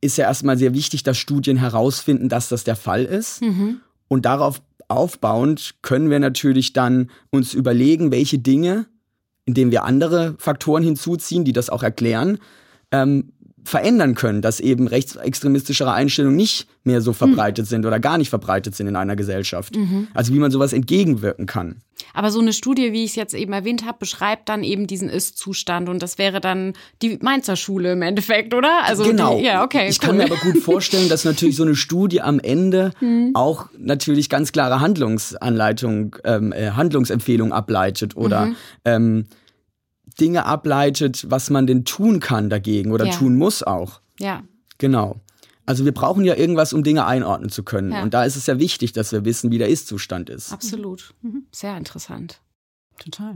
[0.00, 3.42] ist ja erstmal sehr wichtig, dass Studien herausfinden, dass das der Fall ist.
[3.42, 3.80] Mhm.
[4.08, 4.62] Und darauf
[4.94, 8.86] aufbauend können wir natürlich dann uns überlegen, welche Dinge,
[9.44, 12.38] indem wir andere Faktoren hinzuziehen, die das auch erklären,
[12.92, 13.32] ähm,
[13.64, 17.68] verändern können, dass eben rechtsextremistischere Einstellungen nicht mehr so verbreitet mhm.
[17.68, 19.76] sind oder gar nicht verbreitet sind in einer Gesellschaft.
[19.76, 20.08] Mhm.
[20.14, 21.76] Also wie man sowas entgegenwirken kann.
[22.12, 25.08] Aber so eine Studie, wie ich es jetzt eben erwähnt habe, beschreibt dann eben diesen
[25.08, 28.84] Ist-Zustand und das wäre dann die Mainzer Schule im Endeffekt, oder?
[28.84, 29.38] Also genau.
[29.38, 29.88] Die, ja, okay.
[29.88, 30.08] Ich cool.
[30.08, 33.30] kann mir aber gut vorstellen, dass natürlich so eine Studie am Ende mhm.
[33.34, 38.56] auch natürlich ganz klare Handlungsanleitung, ähm, äh, Handlungsempfehlungen ableitet oder mhm.
[38.84, 39.24] ähm,
[40.20, 43.12] Dinge ableitet, was man denn tun kann dagegen oder ja.
[43.12, 44.00] tun muss auch.
[44.18, 44.42] Ja.
[44.78, 45.20] Genau.
[45.66, 47.92] Also wir brauchen ja irgendwas, um Dinge einordnen zu können.
[47.92, 48.02] Ja.
[48.02, 50.52] Und da ist es ja wichtig, dass wir wissen, wie der Ist-Zustand ist.
[50.52, 51.14] Absolut.
[51.22, 51.46] Mhm.
[51.52, 52.40] Sehr interessant.
[52.98, 53.34] Total.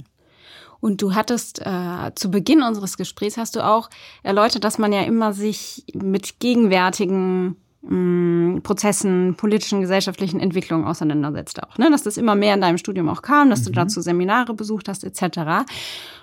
[0.80, 3.90] Und du hattest äh, zu Beginn unseres Gesprächs hast du auch
[4.22, 11.78] erläutert, dass man ja immer sich mit gegenwärtigen Prozessen, politischen, gesellschaftlichen Entwicklungen auseinandersetzt auch.
[11.78, 11.90] Ne?
[11.90, 13.64] Dass das immer mehr in deinem Studium auch kam, dass mhm.
[13.66, 15.64] du dazu Seminare besucht hast, etc.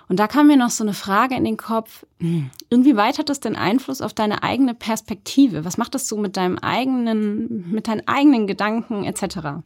[0.08, 2.04] Und da kam mir noch so eine Frage in den Kopf.
[2.20, 5.64] Hm, inwieweit hat das denn Einfluss auf deine eigene Perspektive?
[5.64, 9.64] Was macht das so mit deinem eigenen, mit deinen eigenen Gedanken etc.?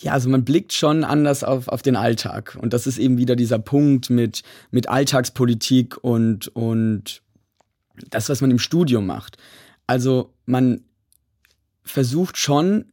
[0.00, 2.58] Ja, also man blickt schon anders auf, auf den Alltag.
[2.60, 7.22] Und das ist eben wieder dieser Punkt mit, mit Alltagspolitik und, und
[8.10, 9.36] das, was man im Studium macht.
[9.86, 10.82] Also man
[11.84, 12.86] versucht schon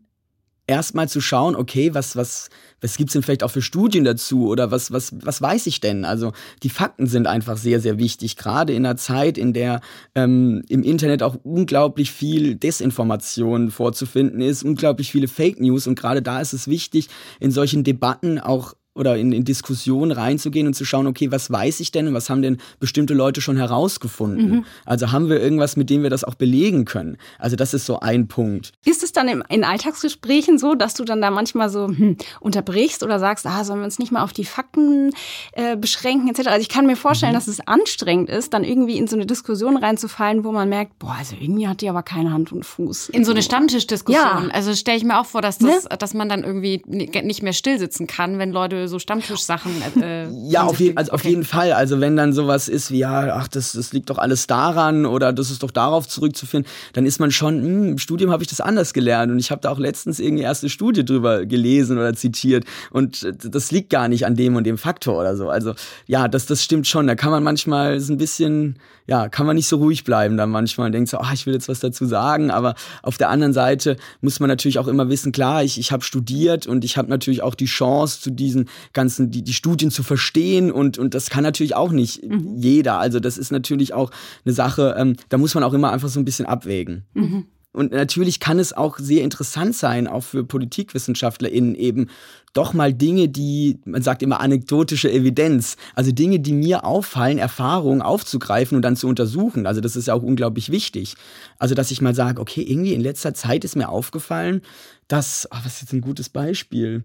[0.65, 4.71] erstmal zu schauen, okay, was, was, was gibt's denn vielleicht auch für Studien dazu oder
[4.71, 6.06] was, was, was weiß ich denn?
[6.06, 6.32] Also
[6.63, 9.82] die Fakten sind einfach sehr, sehr wichtig, gerade in einer Zeit, in der
[10.15, 16.21] ähm, im Internet auch unglaublich viel Desinformation vorzufinden ist, unglaublich viele Fake News und gerade
[16.21, 20.86] da ist es wichtig, in solchen Debatten auch oder in, in Diskussionen reinzugehen und zu
[20.86, 24.49] schauen, okay, was weiß ich denn und was haben denn bestimmte Leute schon herausgefunden?
[24.49, 24.65] Mhm.
[24.86, 27.17] Also haben wir irgendwas, mit dem wir das auch belegen können?
[27.39, 28.71] Also das ist so ein Punkt.
[28.86, 33.01] Ist es dann im, in Alltagsgesprächen so, dass du dann da manchmal so hm, unterbrichst
[33.03, 35.12] oder sagst, ah, sollen wir uns nicht mal auf die Fakten
[35.53, 36.47] äh, beschränken etc.
[36.47, 37.38] Also ich kann mir vorstellen, mhm.
[37.38, 41.15] dass es anstrengend ist, dann irgendwie in so eine Diskussion reinzufallen, wo man merkt, boah,
[41.17, 43.10] also irgendwie hat die aber keine Hand und Fuß.
[43.10, 44.23] In so eine Stammtischdiskussion.
[44.23, 44.49] Ja.
[44.53, 45.97] Also stelle ich mir auch vor, dass, das, ne?
[45.97, 49.72] dass man dann irgendwie nicht mehr still sitzen kann, wenn Leute so Stammtischsachen.
[50.02, 51.15] Äh, ja, auf, je, also okay.
[51.15, 51.74] auf jeden Fall.
[51.74, 55.34] Also wenn dann sowas ist wie, ja, ach, das, das liegt doch alles daran oder
[55.34, 58.62] das ist doch darauf zurückzuführen, dann ist man schon, hm, im Studium habe ich das
[58.62, 62.65] anders gelernt und ich habe da auch letztens irgendwie erste Studie drüber gelesen oder zitiert
[62.91, 65.50] und das liegt gar nicht an dem und dem Faktor oder so.
[65.50, 65.74] Also
[66.08, 67.08] ja, das, das stimmt schon.
[67.08, 70.50] Da kann man manchmal so ein bisschen, ja, kann man nicht so ruhig bleiben dann
[70.50, 73.54] manchmal und denkt so, ach, ich will jetzt was dazu sagen, aber auf der anderen
[73.54, 77.10] Seite muss man natürlich auch immer wissen, klar, ich, ich habe studiert und ich habe
[77.10, 81.30] natürlich auch die Chance zu diesen ganzen, die, die Studien zu verstehen und, und das
[81.30, 82.56] kann natürlich auch nicht mhm.
[82.58, 83.00] jeder.
[83.00, 84.12] Also das ist natürlich auch
[84.46, 87.06] eine Sache, ähm, da muss man auch immer einfach so ein bisschen abwägen.
[87.14, 87.46] Mhm.
[87.74, 92.08] Und natürlich kann es auch sehr interessant sein, auch für PolitikwissenschaftlerInnen eben
[92.54, 98.04] doch mal Dinge, die, man sagt immer anekdotische Evidenz, also Dinge, die mir auffallen, Erfahrungen
[98.04, 99.66] aufzugreifen und dann zu untersuchen.
[99.66, 101.16] Also das ist ja auch unglaublich wichtig.
[101.58, 104.62] Also dass ich mal sage, okay, irgendwie in letzter Zeit ist mir aufgefallen,
[105.08, 107.04] dass, oh, was ist jetzt ein gutes Beispiel?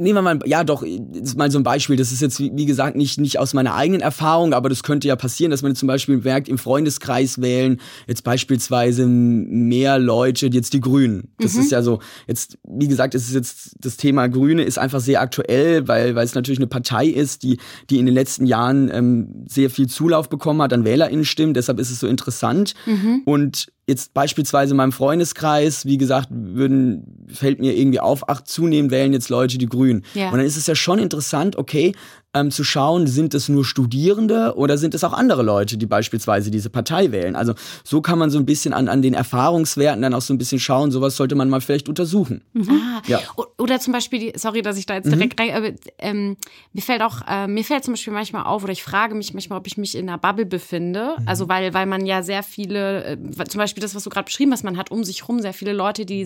[0.00, 1.96] Nehmen wir mal, ja doch, ist mal so ein Beispiel.
[1.96, 5.16] Das ist jetzt, wie gesagt, nicht, nicht aus meiner eigenen Erfahrung, aber das könnte ja
[5.16, 10.80] passieren, dass man zum Beispiel merkt, im Freundeskreis wählen jetzt beispielsweise mehr Leute, jetzt die
[10.80, 11.28] Grünen.
[11.38, 11.60] Das mhm.
[11.60, 15.20] ist ja so, jetzt, wie gesagt, es ist jetzt, das Thema Grüne ist einfach sehr
[15.20, 17.58] aktuell, weil, weil es natürlich eine Partei ist, die,
[17.90, 21.54] die in den letzten Jahren ähm, sehr viel Zulauf bekommen hat an WählerInnenstimmen.
[21.54, 22.74] Deshalb ist es so interessant.
[22.86, 23.22] Mhm.
[23.24, 28.90] Und jetzt beispielsweise in meinem Freundeskreis, wie gesagt, würden, fällt mir irgendwie auf, ach, zunehmend
[28.90, 30.04] wählen jetzt Leute die Grünen.
[30.14, 30.30] Ja.
[30.30, 31.92] Und dann ist es ja schon interessant, okay,
[32.32, 36.50] ähm, zu schauen, sind es nur Studierende oder sind es auch andere Leute, die beispielsweise
[36.50, 37.34] diese Partei wählen.
[37.34, 40.38] Also so kann man so ein bisschen an, an den Erfahrungswerten dann auch so ein
[40.38, 42.44] bisschen schauen, sowas sollte man mal vielleicht untersuchen.
[42.52, 42.70] Mhm.
[42.70, 43.20] Ah, ja.
[43.58, 45.12] Oder zum Beispiel, die, sorry, dass ich da jetzt mhm.
[45.12, 46.36] direkt rein, aber ähm,
[46.72, 49.58] mir fällt auch, äh, mir fällt zum Beispiel manchmal auf, oder ich frage mich manchmal,
[49.58, 51.16] ob ich mich in einer Bubble befinde.
[51.18, 51.28] Mhm.
[51.28, 54.52] Also weil, weil man ja sehr viele, äh, zum Beispiel das, was du gerade beschrieben
[54.52, 56.24] hast, man hat um sich rum sehr viele Leute, die,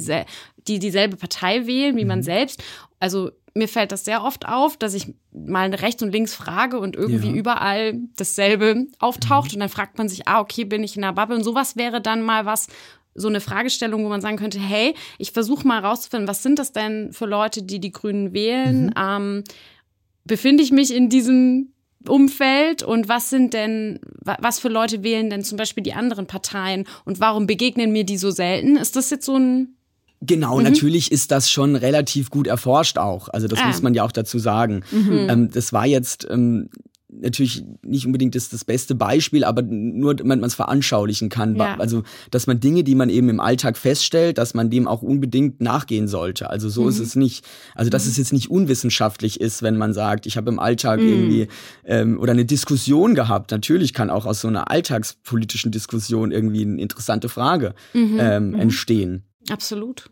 [0.68, 2.24] die dieselbe Partei wählen wie man mhm.
[2.24, 2.62] selbst.
[3.00, 6.96] Also mir fällt das sehr oft auf, dass ich mal rechts und links frage und
[6.96, 7.34] irgendwie ja.
[7.34, 9.56] überall dasselbe auftaucht mhm.
[9.56, 12.00] und dann fragt man sich, ah, okay, bin ich in einer Bubble und sowas wäre
[12.00, 12.66] dann mal was,
[13.14, 16.72] so eine Fragestellung, wo man sagen könnte, hey, ich versuche mal rauszufinden, was sind das
[16.72, 18.86] denn für Leute, die die Grünen wählen?
[18.86, 18.92] Mhm.
[18.96, 19.44] Ähm,
[20.24, 21.72] befinde ich mich in diesem
[22.08, 26.86] Umfeld und was sind denn, was für Leute wählen denn zum Beispiel die anderen Parteien
[27.04, 28.76] und warum begegnen mir die so selten?
[28.76, 29.76] Ist das jetzt so ein
[30.26, 30.64] Genau, mhm.
[30.64, 33.28] natürlich ist das schon relativ gut erforscht auch.
[33.28, 33.66] Also das ah.
[33.66, 34.82] muss man ja auch dazu sagen.
[34.90, 35.26] Mhm.
[35.28, 36.68] Ähm, das war jetzt ähm,
[37.20, 41.56] natürlich nicht unbedingt das, das beste Beispiel, aber nur, damit man es veranschaulichen kann.
[41.56, 41.76] Ja.
[41.78, 45.60] Also, dass man Dinge, die man eben im Alltag feststellt, dass man dem auch unbedingt
[45.60, 46.50] nachgehen sollte.
[46.50, 46.88] Also so mhm.
[46.88, 47.44] ist es nicht.
[47.74, 48.10] Also, dass mhm.
[48.10, 51.08] es jetzt nicht unwissenschaftlich ist, wenn man sagt, ich habe im Alltag mhm.
[51.08, 51.48] irgendwie
[51.84, 53.50] ähm, oder eine Diskussion gehabt.
[53.50, 58.16] Natürlich kann auch aus so einer alltagspolitischen Diskussion irgendwie eine interessante Frage mhm.
[58.18, 58.54] ähm, mhm.
[58.60, 59.24] entstehen.
[59.50, 60.10] Absolut.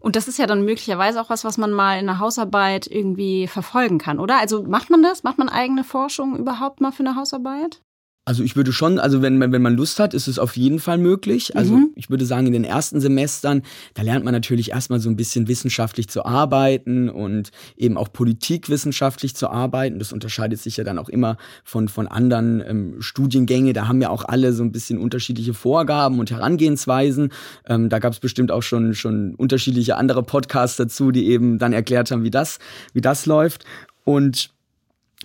[0.00, 3.48] Und das ist ja dann möglicherweise auch was, was man mal in der Hausarbeit irgendwie
[3.48, 4.38] verfolgen kann, oder?
[4.38, 5.24] Also macht man das?
[5.24, 7.82] Macht man eigene Forschung überhaupt mal für eine Hausarbeit?
[8.28, 10.98] Also ich würde schon, also wenn, wenn man Lust hat, ist es auf jeden Fall
[10.98, 11.56] möglich.
[11.56, 11.92] Also mhm.
[11.94, 13.62] ich würde sagen, in den ersten Semestern,
[13.94, 19.34] da lernt man natürlich erstmal so ein bisschen wissenschaftlich zu arbeiten und eben auch politikwissenschaftlich
[19.34, 19.98] zu arbeiten.
[19.98, 23.72] Das unterscheidet sich ja dann auch immer von, von anderen ähm, Studiengänge.
[23.72, 27.32] Da haben ja auch alle so ein bisschen unterschiedliche Vorgaben und Herangehensweisen.
[27.66, 31.72] Ähm, da gab es bestimmt auch schon, schon unterschiedliche andere Podcasts dazu, die eben dann
[31.72, 32.58] erklärt haben, wie das,
[32.92, 33.64] wie das läuft.
[34.04, 34.50] Und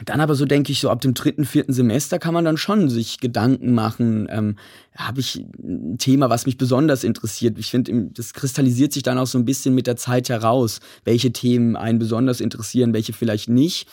[0.05, 2.89] dann aber so denke ich, so ab dem dritten, vierten Semester kann man dann schon
[2.89, 4.55] sich Gedanken machen, ähm,
[4.95, 7.59] habe ich ein Thema, was mich besonders interessiert.
[7.59, 11.31] Ich finde, das kristallisiert sich dann auch so ein bisschen mit der Zeit heraus, welche
[11.31, 13.87] Themen einen besonders interessieren, welche vielleicht nicht.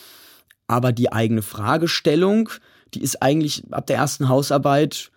[0.67, 2.49] Aber die eigene Fragestellung,
[2.95, 5.11] die ist eigentlich ab der ersten Hausarbeit,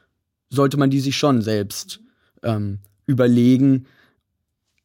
[0.50, 2.02] sollte man die sich schon selbst
[2.44, 3.86] ähm, überlegen,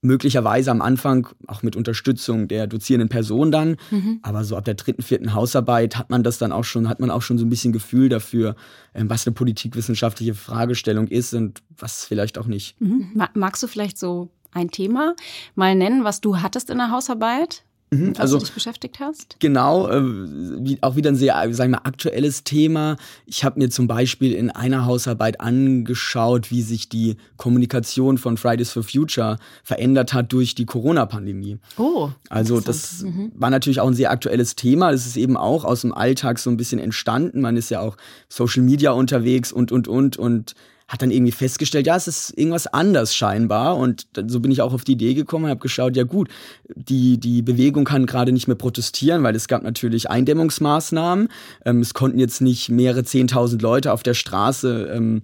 [0.01, 4.21] möglicherweise am Anfang auch mit Unterstützung der dozierenden Person dann, mhm.
[4.23, 7.11] aber so ab der dritten, vierten Hausarbeit hat man das dann auch schon, hat man
[7.11, 8.55] auch schon so ein bisschen Gefühl dafür,
[8.95, 12.81] ähm, was eine politikwissenschaftliche Fragestellung ist und was vielleicht auch nicht.
[12.81, 13.23] Mhm.
[13.35, 15.15] Magst du vielleicht so ein Thema
[15.55, 17.65] mal nennen, was du hattest in der Hausarbeit?
[17.91, 19.37] Mhm, was also, du dich beschäftigt hast?
[19.39, 22.97] Genau, äh, wie, auch wieder ein sehr, sagen wir mal, aktuelles Thema.
[23.27, 28.73] Ich habe mir zum Beispiel in einer Hausarbeit angeschaut, wie sich die Kommunikation von Fridays
[28.73, 31.59] for Future verändert hat durch die Corona-Pandemie.
[31.77, 32.11] Oh.
[32.29, 33.33] Also das mhm.
[33.35, 34.93] war natürlich auch ein sehr aktuelles Thema.
[34.93, 37.41] Das ist eben auch aus dem Alltag so ein bisschen entstanden.
[37.41, 37.97] Man ist ja auch
[38.29, 40.17] Social Media unterwegs und, und, und.
[40.17, 40.55] Und
[40.89, 43.77] hat dann irgendwie festgestellt, ja, es ist irgendwas anders scheinbar.
[43.77, 46.29] Und so bin ich auch auf die Idee gekommen und habe geschaut, ja gut,
[46.75, 51.29] die, die Bewegung kann gerade nicht mehr protestieren, weil es gab natürlich Eindämmungsmaßnahmen.
[51.67, 55.21] Ähm, es konnten jetzt nicht mehrere Zehntausend Leute auf der Straße ähm,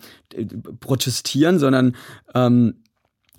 [0.81, 1.97] protestieren, sondern
[2.35, 2.75] ähm,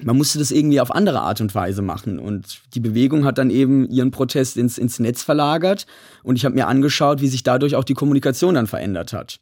[0.03, 2.19] man musste das irgendwie auf andere Art und Weise machen.
[2.19, 5.85] Und die Bewegung hat dann eben ihren Protest ins, ins Netz verlagert.
[6.23, 9.39] Und ich habe mir angeschaut, wie sich dadurch auch die Kommunikation dann verändert hat.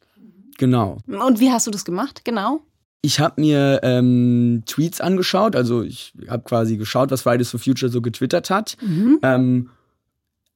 [0.58, 0.98] Genau.
[1.06, 2.24] Und wie hast du das gemacht?
[2.24, 2.60] Genau.
[3.04, 7.92] Ich habe mir ähm, Tweets angeschaut, also ich habe quasi geschaut, was Fridays for Future
[7.92, 8.78] so getwittert hat.
[8.80, 9.18] Mhm.
[9.22, 9.70] Ähm,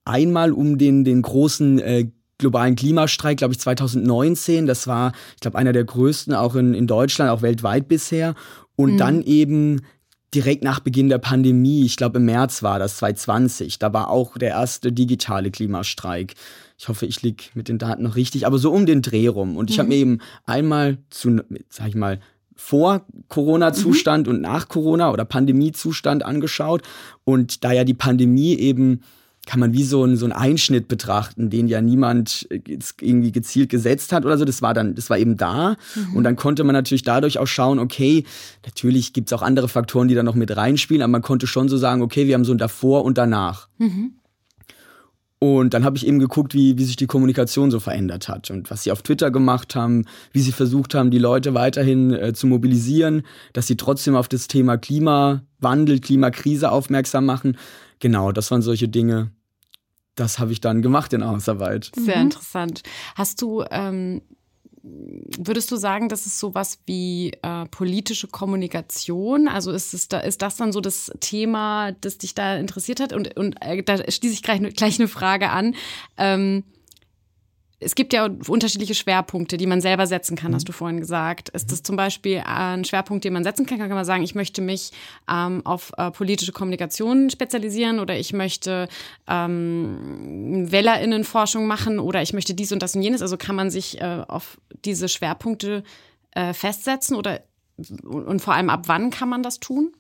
[0.07, 2.09] einmal um den, den großen äh,
[2.39, 4.67] globalen Klimastreik, glaube ich, 2019.
[4.67, 8.35] Das war, ich glaube, einer der größten auch in, in Deutschland, auch weltweit bisher.
[8.77, 8.97] Und mhm.
[8.97, 9.83] dann eben
[10.35, 14.37] direkt nach Beginn der Pandemie, ich glaube im März war das 2020, da war auch
[14.37, 16.35] der erste digitale Klimastreik.
[16.79, 19.57] Ich hoffe, ich liege mit den Daten noch richtig, aber so um den Dreh rum.
[19.57, 19.81] Und ich mhm.
[19.81, 22.21] habe mir eben einmal zu, sag ich mal,
[22.59, 24.35] vor Corona-Zustand mhm.
[24.35, 26.83] und nach Corona oder Pandemie-Zustand angeschaut.
[27.25, 29.01] Und da ja die Pandemie eben
[29.47, 32.47] kann man wie so, ein, so einen Einschnitt betrachten, den ja niemand
[33.01, 34.44] irgendwie gezielt gesetzt hat oder so.
[34.44, 35.77] Das war dann, das war eben da.
[35.94, 36.16] Mhm.
[36.16, 38.25] Und dann konnte man natürlich dadurch auch schauen, okay,
[38.66, 41.79] natürlich gibt's auch andere Faktoren, die da noch mit reinspielen, aber man konnte schon so
[41.79, 43.68] sagen, okay, wir haben so ein davor und danach.
[43.79, 44.18] Mhm.
[45.40, 48.70] Und dann habe ich eben geguckt, wie, wie sich die Kommunikation so verändert hat und
[48.70, 52.48] was sie auf Twitter gemacht haben, wie sie versucht haben, die Leute weiterhin äh, zu
[52.48, 53.22] mobilisieren,
[53.53, 57.57] dass sie trotzdem auf das Thema Klimawandel, Klimakrise aufmerksam machen.
[58.01, 59.31] Genau, das waren solche Dinge.
[60.16, 61.92] Das habe ich dann gemacht in Hausarbeit.
[61.94, 62.22] Sehr mhm.
[62.22, 62.83] interessant.
[63.14, 64.22] Hast du ähm,
[65.38, 69.48] würdest du sagen, das ist sowas wie äh, politische Kommunikation?
[69.48, 73.12] Also ist, es da, ist das dann so das Thema, das dich da interessiert hat?
[73.12, 75.74] Und, und äh, da schließe ich gleich, gleich eine Frage an.
[76.16, 76.64] Ähm,
[77.81, 80.67] es gibt ja unterschiedliche Schwerpunkte, die man selber setzen kann, hast mhm.
[80.67, 81.49] du vorhin gesagt.
[81.51, 83.79] Ist das zum Beispiel ein Schwerpunkt, den man setzen kann?
[83.79, 84.91] Kann man sagen, ich möchte mich
[85.31, 88.88] ähm, auf äh, politische Kommunikation spezialisieren oder ich möchte
[89.29, 93.23] ähm, WählerInnenforschung machen oder ich möchte dies und das und jenes.
[93.23, 95.85] Also kann man sich äh, auf diese Schwerpunkte
[96.33, 97.43] äh, festsetzen oder
[98.03, 99.93] und vor allem ab wann kann man das tun?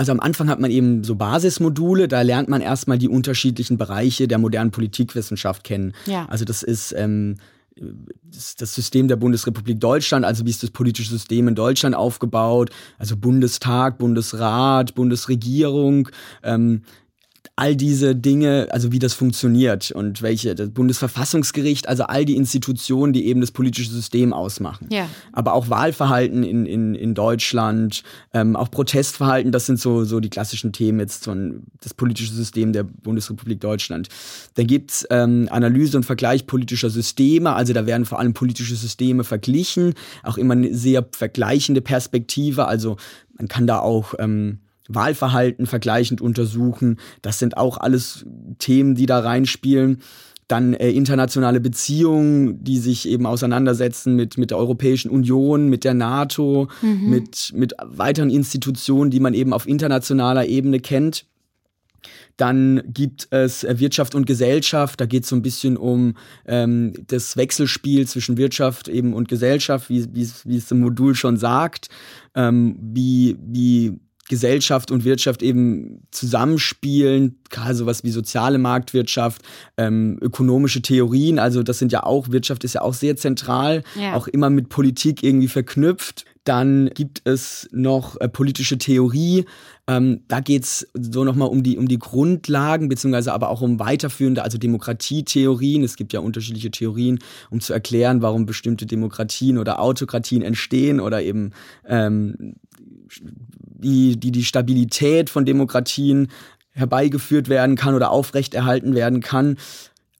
[0.00, 4.28] Also am Anfang hat man eben so Basismodule, da lernt man erstmal die unterschiedlichen Bereiche
[4.28, 5.92] der modernen Politikwissenschaft kennen.
[6.06, 6.24] Ja.
[6.30, 7.36] Also das ist ähm,
[7.76, 13.14] das System der Bundesrepublik Deutschland, also wie ist das politische System in Deutschland aufgebaut, also
[13.14, 16.08] Bundestag, Bundesrat, Bundesregierung,
[16.44, 16.80] ähm,
[17.56, 23.12] all diese Dinge, also wie das funktioniert und welche, das Bundesverfassungsgericht, also all die Institutionen,
[23.12, 24.88] die eben das politische System ausmachen.
[24.90, 25.08] Ja.
[25.32, 30.30] Aber auch Wahlverhalten in, in, in Deutschland, ähm, auch Protestverhalten, das sind so, so die
[30.30, 34.08] klassischen Themen jetzt von das politische System der Bundesrepublik Deutschland.
[34.54, 39.22] Da gibt's ähm, Analyse und Vergleich politischer Systeme, also da werden vor allem politische Systeme
[39.22, 42.96] verglichen, auch immer eine sehr vergleichende Perspektive, also
[43.36, 44.60] man kann da auch ähm,
[44.94, 46.98] Wahlverhalten vergleichend untersuchen.
[47.22, 48.24] Das sind auch alles
[48.58, 50.00] Themen, die da reinspielen.
[50.48, 55.94] Dann äh, internationale Beziehungen, die sich eben auseinandersetzen mit, mit der Europäischen Union, mit der
[55.94, 57.08] NATO, mhm.
[57.08, 61.24] mit, mit weiteren Institutionen, die man eben auf internationaler Ebene kennt.
[62.36, 65.00] Dann gibt es äh, Wirtschaft und Gesellschaft.
[65.00, 66.14] Da geht es so ein bisschen um
[66.46, 71.36] ähm, das Wechselspiel zwischen Wirtschaft eben und Gesellschaft, wie, wie, wie es im Modul schon
[71.36, 71.90] sagt.
[72.34, 74.00] Ähm, wie, wie
[74.30, 79.42] Gesellschaft und Wirtschaft eben zusammenspielen, gerade sowas wie soziale Marktwirtschaft,
[79.76, 84.14] ähm, ökonomische Theorien, also das sind ja auch, Wirtschaft ist ja auch sehr zentral, ja.
[84.14, 86.24] auch immer mit Politik irgendwie verknüpft.
[86.44, 89.44] Dann gibt es noch äh, politische Theorie.
[89.86, 94.42] Ähm, da geht's so nochmal um die, um die Grundlagen, beziehungsweise aber auch um weiterführende,
[94.42, 95.82] also Demokratietheorien.
[95.82, 97.18] Es gibt ja unterschiedliche Theorien,
[97.50, 101.50] um zu erklären, warum bestimmte Demokratien oder Autokratien entstehen oder eben
[101.86, 102.54] ähm,
[103.20, 106.28] die, die, die Stabilität von Demokratien
[106.72, 109.56] herbeigeführt werden kann oder aufrechterhalten werden kann.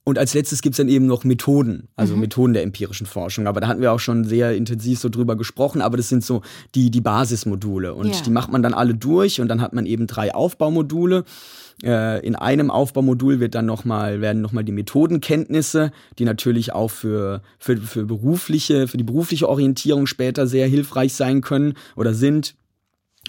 [0.03, 2.21] Und als letztes gibt's dann eben noch Methoden, also mhm.
[2.21, 3.45] Methoden der empirischen Forschung.
[3.45, 6.41] Aber da hatten wir auch schon sehr intensiv so drüber gesprochen, aber das sind so
[6.73, 7.93] die, die Basismodule.
[7.93, 8.21] Und yeah.
[8.25, 11.23] die macht man dann alle durch und dann hat man eben drei Aufbaumodule.
[11.83, 16.89] Äh, in einem Aufbaumodul wird dann noch mal, werden nochmal die Methodenkenntnisse, die natürlich auch
[16.89, 22.55] für, für, für berufliche, für die berufliche Orientierung später sehr hilfreich sein können oder sind,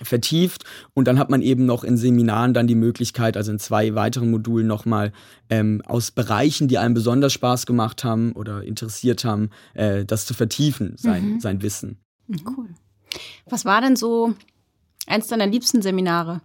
[0.03, 3.95] vertieft und dann hat man eben noch in Seminaren dann die Möglichkeit, also in zwei
[3.95, 5.13] weiteren Modulen nochmal
[5.51, 10.35] ähm, aus Bereichen, die einem besonders Spaß gemacht haben oder interessiert haben, äh, das zu
[10.35, 11.41] vertiefen, sein, mhm.
[11.41, 11.99] sein Wissen.
[12.27, 12.41] Mhm.
[12.57, 12.69] Cool.
[13.47, 14.35] Was war denn so
[15.07, 16.41] eins deiner liebsten Seminare?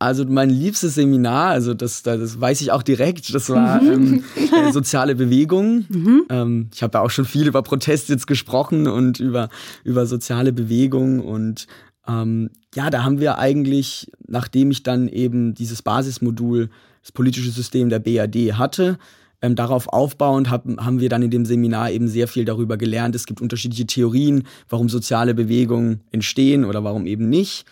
[0.00, 3.92] Also mein liebstes Seminar, also das, das weiß ich auch direkt, das war mhm.
[3.92, 5.86] ähm, äh, soziale Bewegung.
[5.88, 6.26] Mhm.
[6.28, 9.48] Ähm, ich habe ja auch schon viel über Protest jetzt gesprochen und über,
[9.82, 11.66] über soziale Bewegung und
[12.06, 16.70] ähm, ja, da haben wir eigentlich, nachdem ich dann eben dieses Basismodul,
[17.02, 18.98] das politische System der BAD hatte,
[19.42, 23.14] ähm, darauf aufbauend hab, haben wir dann in dem Seminar eben sehr viel darüber gelernt.
[23.14, 27.66] Es gibt unterschiedliche Theorien, warum soziale Bewegungen entstehen oder warum eben nicht.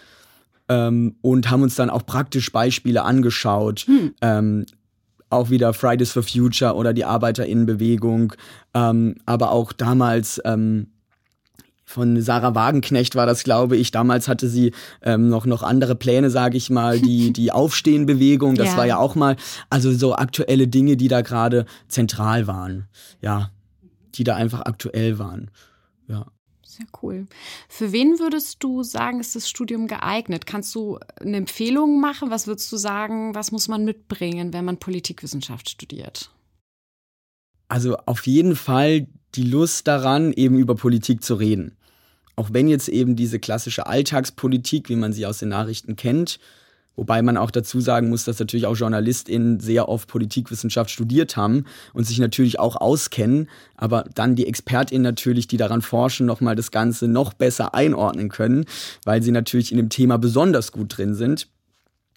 [0.69, 3.81] Ähm, und haben uns dann auch praktisch Beispiele angeschaut.
[3.87, 4.15] Hm.
[4.21, 4.67] Ähm,
[5.31, 8.35] auch wieder Fridays for Future oder die Arbeiterinnenbewegung,
[8.75, 10.89] ähm, aber auch damals ähm,
[11.93, 13.91] von Sarah Wagenknecht war das, glaube ich.
[13.91, 14.73] Damals hatte sie
[15.03, 16.99] ähm, noch noch andere Pläne, sage ich mal.
[16.99, 18.77] Die die Aufstehenbewegung, das ja.
[18.79, 19.37] war ja auch mal
[19.71, 22.89] also so aktuelle Dinge, die da gerade zentral waren,
[23.21, 23.51] ja,
[24.15, 25.51] die da einfach aktuell waren,
[26.09, 26.27] ja.
[26.65, 27.27] Sehr cool.
[27.69, 30.47] Für wen würdest du sagen, ist das Studium geeignet?
[30.47, 32.31] Kannst du eine Empfehlung machen?
[32.31, 36.31] Was würdest du sagen, was muss man mitbringen, wenn man Politikwissenschaft studiert?
[37.69, 41.77] Also auf jeden Fall die Lust daran, eben über Politik zu reden
[42.43, 46.41] auch wenn jetzt eben diese klassische Alltagspolitik, wie man sie aus den Nachrichten kennt,
[46.95, 51.65] Wobei man auch dazu sagen muss, dass natürlich auch JournalistInnen sehr oft Politikwissenschaft studiert haben
[51.95, 56.71] und sich natürlich auch auskennen, aber dann die ExpertInnen natürlich, die daran forschen, nochmal das
[56.71, 58.67] Ganze noch besser einordnen können,
[59.05, 61.49] weil sie natürlich in dem Thema besonders gut drin sind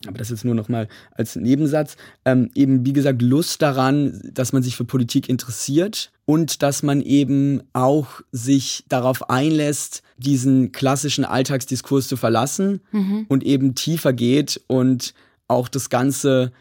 [0.07, 4.53] aber das ist nur noch mal als Nebensatz, ähm, eben wie gesagt Lust daran, dass
[4.53, 11.25] man sich für Politik interessiert und dass man eben auch sich darauf einlässt, diesen klassischen
[11.25, 13.25] Alltagsdiskurs zu verlassen mhm.
[13.27, 15.13] und eben tiefer geht und
[15.47, 16.51] auch das Ganze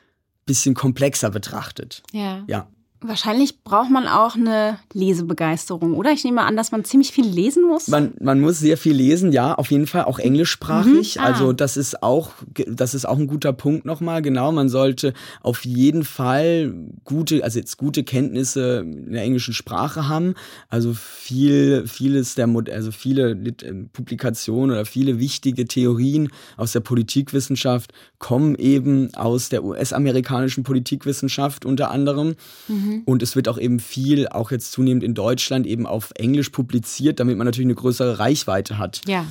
[0.47, 2.03] bisschen komplexer betrachtet.
[2.13, 2.45] Ja.
[2.47, 2.69] Ja.
[3.07, 6.13] Wahrscheinlich braucht man auch eine Lesebegeisterung, oder?
[6.13, 7.89] Ich nehme an, dass man ziemlich viel lesen muss.
[7.89, 11.17] Man, man muss sehr viel lesen, ja, auf jeden Fall, auch englischsprachig.
[11.17, 11.21] Mhm.
[11.21, 11.27] Ah.
[11.27, 12.31] Also das ist auch,
[12.67, 14.23] das ist auch ein guter Punkt nochmal.
[14.23, 16.73] Genau, man sollte auf jeden Fall
[17.05, 20.35] gute, also jetzt gute Kenntnisse in der englischen Sprache haben.
[20.71, 23.33] Also viel, vieles der, also viele
[23.65, 31.67] ähm, Publikationen oder viele wichtige Theorien aus der Politikwissenschaft kommen eben aus der US-amerikanischen Politikwissenschaft
[31.67, 32.37] unter anderem.
[32.69, 32.94] Mhm.
[32.99, 33.03] Mhm.
[33.05, 37.21] Und es wird auch eben viel, auch jetzt zunehmend in Deutschland, eben auf Englisch publiziert,
[37.21, 39.01] damit man natürlich eine größere Reichweite hat.
[39.07, 39.27] Ja.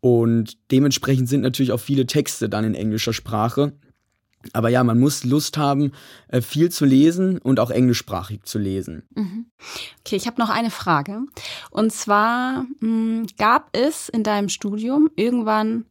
[0.00, 3.72] Und dementsprechend sind natürlich auch viele Texte dann in englischer Sprache.
[4.54, 5.92] Aber ja, man muss Lust haben,
[6.28, 9.02] äh, viel zu lesen und auch englischsprachig zu lesen.
[9.14, 9.46] Mhm.
[10.00, 11.20] Okay, ich habe noch eine Frage.
[11.70, 15.84] Und zwar mh, hm, gab es in deinem Studium irgendwann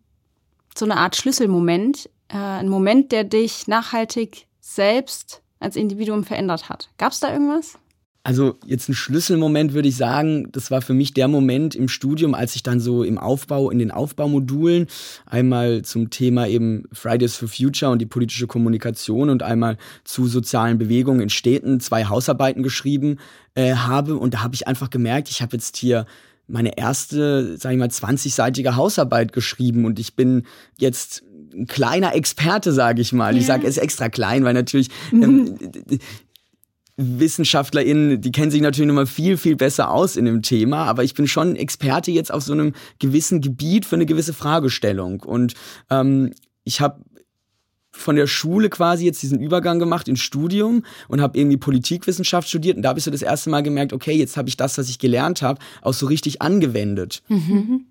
[0.75, 6.89] so eine Art Schlüsselmoment, äh, ein Moment, der dich nachhaltig selbst als Individuum verändert hat.
[6.97, 7.77] Gab es da irgendwas?
[8.21, 12.35] Also jetzt ein Schlüsselmoment würde ich sagen, das war für mich der Moment im Studium,
[12.35, 14.87] als ich dann so im Aufbau, in den Aufbaumodulen
[15.25, 20.77] einmal zum Thema eben Fridays for Future und die politische Kommunikation und einmal zu sozialen
[20.77, 23.19] Bewegungen in Städten zwei Hausarbeiten geschrieben
[23.55, 24.17] äh, habe.
[24.17, 26.05] Und da habe ich einfach gemerkt, ich habe jetzt hier
[26.49, 30.45] meine erste, sag ich mal, 20-seitige Hausarbeit geschrieben und ich bin
[30.77, 31.23] jetzt
[31.53, 33.33] ein kleiner Experte, sage ich mal.
[33.33, 33.39] Ja.
[33.39, 35.57] Ich sage es extra klein, weil natürlich ähm,
[36.97, 41.13] WissenschaftlerInnen, die kennen sich natürlich nochmal viel, viel besser aus in dem Thema, aber ich
[41.13, 45.21] bin schon Experte jetzt auf so einem gewissen Gebiet für eine gewisse Fragestellung.
[45.21, 45.53] Und
[45.89, 46.33] ähm,
[46.65, 47.01] ich habe
[47.91, 52.77] von der Schule quasi jetzt diesen Übergang gemacht ins Studium und habe irgendwie Politikwissenschaft studiert
[52.77, 54.89] und da habe ich so das erste Mal gemerkt, okay, jetzt habe ich das, was
[54.89, 57.23] ich gelernt habe, auch so richtig angewendet.
[57.29, 57.85] Mhm.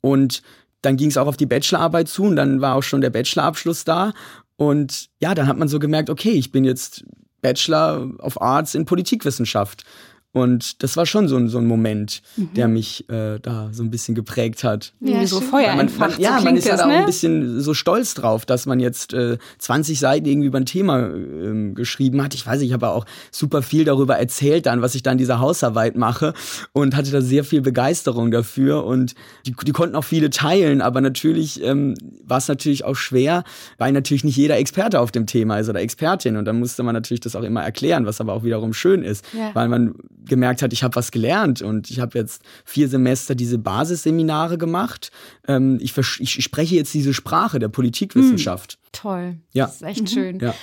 [0.00, 0.42] Und
[0.82, 3.84] dann ging es auch auf die Bachelorarbeit zu und dann war auch schon der Bachelorabschluss
[3.84, 4.12] da.
[4.56, 7.04] Und ja, dann hat man so gemerkt, okay, ich bin jetzt
[7.40, 9.84] Bachelor of Arts in Politikwissenschaft.
[10.32, 12.52] Und das war schon so ein, so ein Moment, mhm.
[12.54, 14.92] der mich äh, da so ein bisschen geprägt hat.
[15.00, 16.92] Ja, so Feuer man, man, so Ja, man ist ja da ne?
[16.92, 20.66] auch ein bisschen so stolz drauf, dass man jetzt äh, 20 Seiten irgendwie über ein
[20.66, 22.34] Thema äh, geschrieben hat.
[22.34, 25.40] Ich weiß, ich habe auch super viel darüber erzählt dann, was ich da in dieser
[25.40, 26.34] Hausarbeit mache
[26.72, 29.14] und hatte da sehr viel Begeisterung dafür und
[29.46, 33.44] die, die konnten auch viele teilen, aber natürlich ähm, war es natürlich auch schwer,
[33.78, 36.94] weil natürlich nicht jeder Experte auf dem Thema ist oder Expertin und dann musste man
[36.94, 39.54] natürlich das auch immer erklären, was aber auch wiederum schön ist, ja.
[39.54, 39.94] weil man
[40.28, 45.10] gemerkt hat, ich habe was gelernt und ich habe jetzt vier Semester diese Basisseminare gemacht.
[45.46, 48.72] Ähm, ich, ich, spreche jetzt diese Sprache der Politikwissenschaft.
[48.72, 49.36] Hm, toll.
[49.52, 49.66] Ja.
[49.66, 50.06] Das ist echt mhm.
[50.06, 50.38] schön.
[50.40, 50.54] Ja.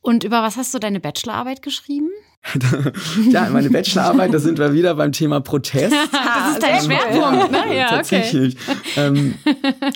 [0.00, 2.10] Und über was hast du deine Bachelorarbeit geschrieben?
[3.30, 5.94] Ja, meine Bachelorarbeit, da sind wir wieder beim Thema Protest.
[6.12, 7.76] das ist dein Schwerpunkt, ne?
[7.76, 8.56] Ja, Tatsächlich.
[8.68, 8.78] Okay.
[8.96, 9.34] Ähm,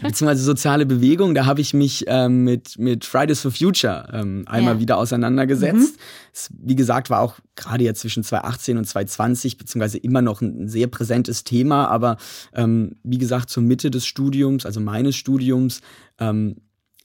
[0.03, 4.75] beziehungsweise soziale Bewegung, da habe ich mich ähm, mit, mit Fridays for Future ähm, einmal
[4.75, 4.81] ja.
[4.81, 5.97] wieder auseinandergesetzt.
[5.97, 6.01] Mhm.
[6.33, 10.69] Es, wie gesagt, war auch gerade jetzt zwischen 2018 und 2020, beziehungsweise immer noch ein
[10.69, 12.17] sehr präsentes Thema, aber
[12.55, 15.81] ähm, wie gesagt, zur Mitte des Studiums, also meines Studiums,
[16.21, 16.57] ähm,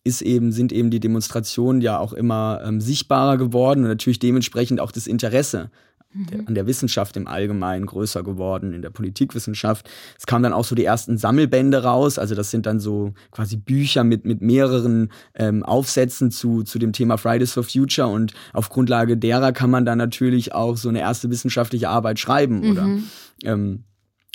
[0.04, 4.80] ist eben, sind eben die Demonstrationen ja auch immer ähm, sichtbarer geworden und natürlich dementsprechend
[4.80, 5.70] auch das Interesse
[6.14, 6.48] mhm.
[6.48, 9.90] an der Wissenschaft im Allgemeinen größer geworden, in der Politikwissenschaft.
[10.18, 13.58] Es kamen dann auch so die ersten Sammelbände raus, also das sind dann so quasi
[13.58, 18.70] Bücher mit, mit mehreren ähm, Aufsätzen zu, zu dem Thema Fridays for Future und auf
[18.70, 22.72] Grundlage derer kann man dann natürlich auch so eine erste wissenschaftliche Arbeit schreiben mhm.
[22.72, 22.90] oder
[23.44, 23.84] ähm,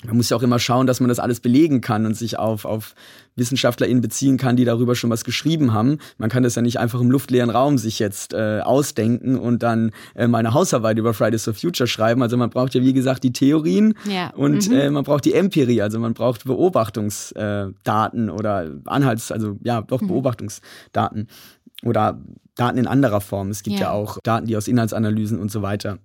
[0.05, 2.65] man muss ja auch immer schauen, dass man das alles belegen kann und sich auf,
[2.65, 2.93] auf
[3.35, 5.97] WissenschaftlerInnen beziehen kann, die darüber schon was geschrieben haben.
[6.19, 9.91] Man kann das ja nicht einfach im luftleeren Raum sich jetzt äh, ausdenken und dann
[10.13, 12.21] äh, meine Hausarbeit über Fridays for Future schreiben.
[12.21, 14.29] Also man braucht ja, wie gesagt, die Theorien ja.
[14.35, 14.75] und mhm.
[14.75, 20.07] äh, man braucht die Empirie, also man braucht Beobachtungsdaten oder Anhalts-, also ja, doch mhm.
[20.07, 21.27] Beobachtungsdaten
[21.83, 22.21] oder
[22.53, 23.49] Daten in anderer Form.
[23.49, 25.97] Es gibt ja, ja auch Daten, die aus Inhaltsanalysen und so weiter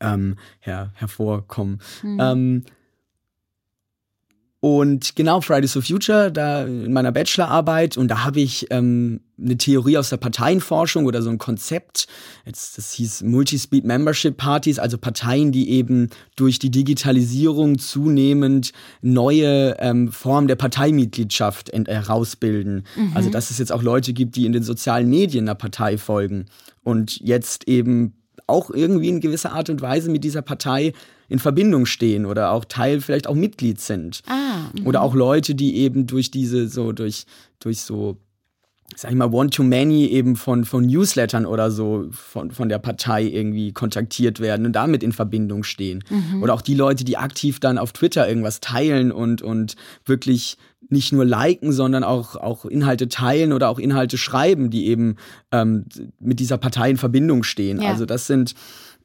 [0.00, 1.80] ähm, her hervorkommen.
[2.02, 2.18] Mhm.
[2.20, 2.64] Ähm,
[4.64, 9.58] und genau, Fridays for Future, da in meiner Bachelorarbeit, und da habe ich ähm, eine
[9.58, 12.06] Theorie aus der Parteienforschung oder so ein Konzept.
[12.46, 19.76] Jetzt, das hieß Multi-Speed Membership Parties, also Parteien, die eben durch die Digitalisierung zunehmend neue
[19.80, 22.86] ähm, Formen der Parteimitgliedschaft herausbilden.
[22.96, 23.12] Mhm.
[23.12, 26.46] Also, dass es jetzt auch Leute gibt, die in den sozialen Medien einer Partei folgen
[26.82, 28.14] und jetzt eben
[28.46, 30.94] auch irgendwie in gewisser Art und Weise mit dieser Partei
[31.34, 34.22] in Verbindung stehen oder auch Teil, vielleicht auch Mitglied sind.
[34.28, 37.26] Ah, oder auch Leute, die eben durch diese, so, durch,
[37.58, 38.18] durch so,
[38.94, 43.72] sag ich mal, One-to-Many eben von, von Newslettern oder so von, von der Partei irgendwie
[43.72, 46.04] kontaktiert werden und damit in Verbindung stehen.
[46.08, 46.40] Mhm.
[46.40, 49.74] Oder auch die Leute, die aktiv dann auf Twitter irgendwas teilen und, und
[50.04, 50.56] wirklich
[50.88, 55.16] nicht nur liken, sondern auch, auch Inhalte teilen oder auch Inhalte schreiben, die eben
[55.50, 55.86] ähm,
[56.20, 57.82] mit dieser Partei in Verbindung stehen.
[57.82, 57.88] Ja.
[57.88, 58.54] Also das sind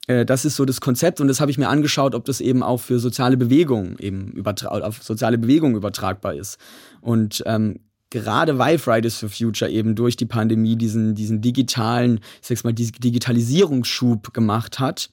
[0.10, 2.80] das ist so das Konzept und das habe ich mir angeschaut, ob das eben auch
[2.80, 6.57] für soziale Bewegungen eben auf soziale Bewegungen übertragbar ist.
[6.99, 7.80] Und ähm,
[8.10, 12.74] gerade weil Fridays for Future eben durch die Pandemie diesen, diesen digitalen, ich sag's mal,
[12.74, 15.12] diesen Digitalisierungsschub gemacht hat,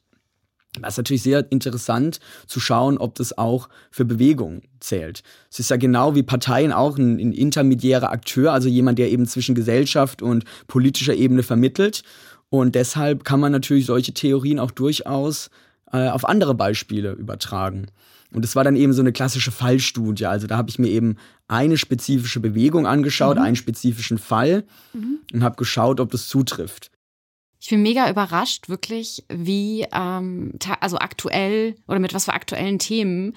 [0.81, 5.23] war es natürlich sehr interessant zu schauen, ob das auch für Bewegungen zählt.
[5.51, 9.27] Es ist ja genau wie Parteien auch ein, ein intermediärer Akteur, also jemand, der eben
[9.27, 12.03] zwischen Gesellschaft und politischer Ebene vermittelt.
[12.49, 15.51] Und deshalb kann man natürlich solche Theorien auch durchaus
[15.93, 17.87] äh, auf andere Beispiele übertragen.
[18.33, 20.27] Und es war dann eben so eine klassische Fallstudie.
[20.27, 21.17] Also da habe ich mir eben
[21.49, 23.43] eine spezifische Bewegung angeschaut, mhm.
[23.43, 25.21] einen spezifischen Fall mhm.
[25.33, 26.91] und habe geschaut, ob das zutrifft.
[27.61, 33.35] Ich bin mega überrascht, wirklich, wie ähm, also aktuell oder mit was für aktuellen Themen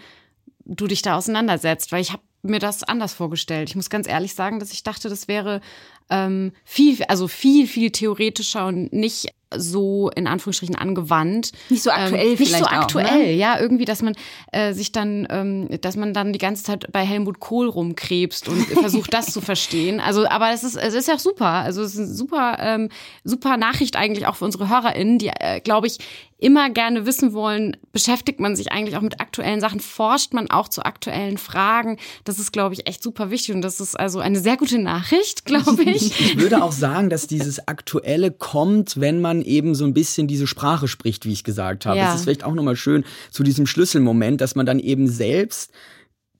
[0.65, 3.69] du dich da auseinandersetzt, weil ich habe mir das anders vorgestellt.
[3.69, 5.61] Ich muss ganz ehrlich sagen, dass ich dachte, das wäre
[6.09, 11.51] ähm, viel, also viel, viel theoretischer und nicht so in Anführungsstrichen angewandt.
[11.69, 13.33] Nicht so aktuell ähm, Nicht so aktuell, auch, ne?
[13.33, 13.59] ja.
[13.59, 14.15] Irgendwie, dass man
[14.51, 18.61] äh, sich dann, ähm, dass man dann die ganze Zeit bei Helmut Kohl rumkrebst und
[18.79, 19.99] versucht, das zu verstehen.
[19.99, 21.47] Also, aber es ist, es ist ja super.
[21.47, 22.89] Also es ist eine super, ähm,
[23.23, 25.97] super Nachricht eigentlich auch für unsere HörerInnen, die, äh, glaube ich,
[26.39, 30.69] immer gerne wissen wollen, beschäftigt man sich eigentlich auch mit aktuellen Sachen, forscht man auch
[30.69, 31.97] zu aktuellen Fragen.
[32.23, 35.45] Das ist, glaube ich, echt super wichtig und das ist also eine sehr gute Nachricht,
[35.49, 36.19] glaube ich.
[36.19, 40.47] Ich würde auch sagen, dass dieses Aktuelle kommt, wenn man eben so ein bisschen diese
[40.47, 41.97] Sprache spricht, wie ich gesagt habe.
[41.97, 42.09] Ja.
[42.09, 45.71] Es ist vielleicht auch nochmal schön zu diesem Schlüsselmoment, dass man dann eben selbst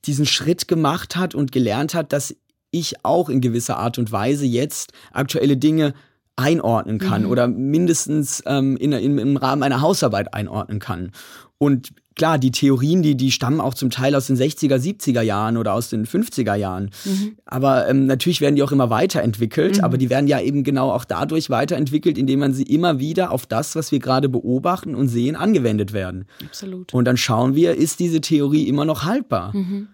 [0.05, 2.35] diesen Schritt gemacht hat und gelernt hat, dass
[2.71, 5.93] ich auch in gewisser Art und Weise jetzt aktuelle Dinge
[6.39, 7.29] einordnen kann mhm.
[7.29, 11.11] oder mindestens ähm, in, in, im Rahmen einer Hausarbeit einordnen kann.
[11.57, 15.57] Und klar, die Theorien, die, die stammen auch zum Teil aus den 60er, 70er Jahren
[15.57, 16.91] oder aus den 50er Jahren.
[17.05, 17.37] Mhm.
[17.45, 19.83] Aber ähm, natürlich werden die auch immer weiterentwickelt, mhm.
[19.83, 23.45] aber die werden ja eben genau auch dadurch weiterentwickelt, indem man sie immer wieder auf
[23.45, 26.25] das, was wir gerade beobachten und sehen, angewendet werden.
[26.45, 26.93] Absolut.
[26.93, 29.55] Und dann schauen wir, ist diese Theorie immer noch haltbar?
[29.55, 29.87] Mhm.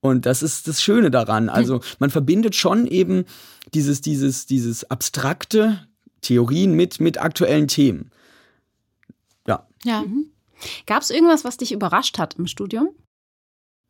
[0.00, 1.48] Und das ist das Schöne daran.
[1.48, 3.24] Also man verbindet schon eben
[3.74, 5.80] dieses, dieses, dieses abstrakte
[6.22, 8.10] Theorien mit, mit aktuellen Themen.
[9.46, 9.66] Ja.
[9.84, 10.02] Ja.
[10.02, 10.26] Mhm.
[10.86, 12.90] Gab es irgendwas, was dich überrascht hat im Studium?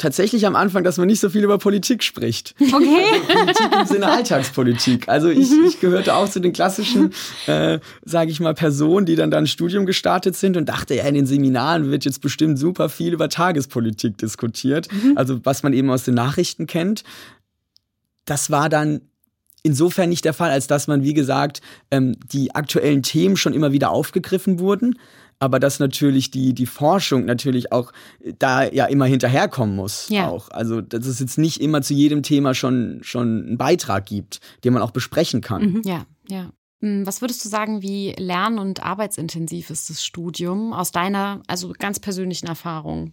[0.01, 2.55] Tatsächlich am Anfang, dass man nicht so viel über Politik spricht.
[2.59, 3.05] Okay.
[3.12, 5.09] Also Politik im Sinne Alltagspolitik.
[5.11, 5.66] Also ich, mhm.
[5.66, 7.12] ich gehörte auch zu den klassischen,
[7.47, 11.05] äh, sage ich mal, Personen, die dann dann ein Studium gestartet sind und dachte, ja,
[11.05, 14.89] in den Seminaren wird jetzt bestimmt super viel über Tagespolitik diskutiert.
[14.91, 15.18] Mhm.
[15.18, 17.05] Also was man eben aus den Nachrichten kennt.
[18.24, 19.03] Das war dann
[19.62, 23.72] insofern nicht der Fall, als dass man, wie gesagt, ähm, die aktuellen Themen schon immer
[23.72, 24.96] wieder aufgegriffen wurden
[25.40, 27.92] aber dass natürlich die, die Forschung natürlich auch
[28.38, 30.08] da ja immer hinterherkommen muss.
[30.11, 30.28] Ja.
[30.28, 30.50] Auch.
[30.50, 34.74] Also, dass es jetzt nicht immer zu jedem Thema schon, schon einen Beitrag gibt, den
[34.74, 35.62] man auch besprechen kann.
[35.62, 35.82] Mhm.
[35.84, 36.52] Ja, ja.
[36.82, 41.72] Hm, was würdest du sagen, wie lern- und arbeitsintensiv ist das Studium aus deiner, also
[41.78, 43.12] ganz persönlichen Erfahrung?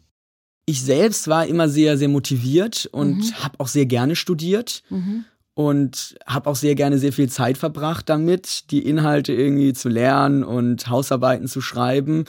[0.65, 3.33] Ich selbst war immer sehr, sehr motiviert und mhm.
[3.41, 4.83] habe auch sehr gerne studiert.
[4.89, 5.23] Mhm
[5.57, 10.43] und habe auch sehr gerne sehr viel Zeit verbracht damit, die Inhalte irgendwie zu lernen
[10.43, 12.25] und Hausarbeiten zu schreiben.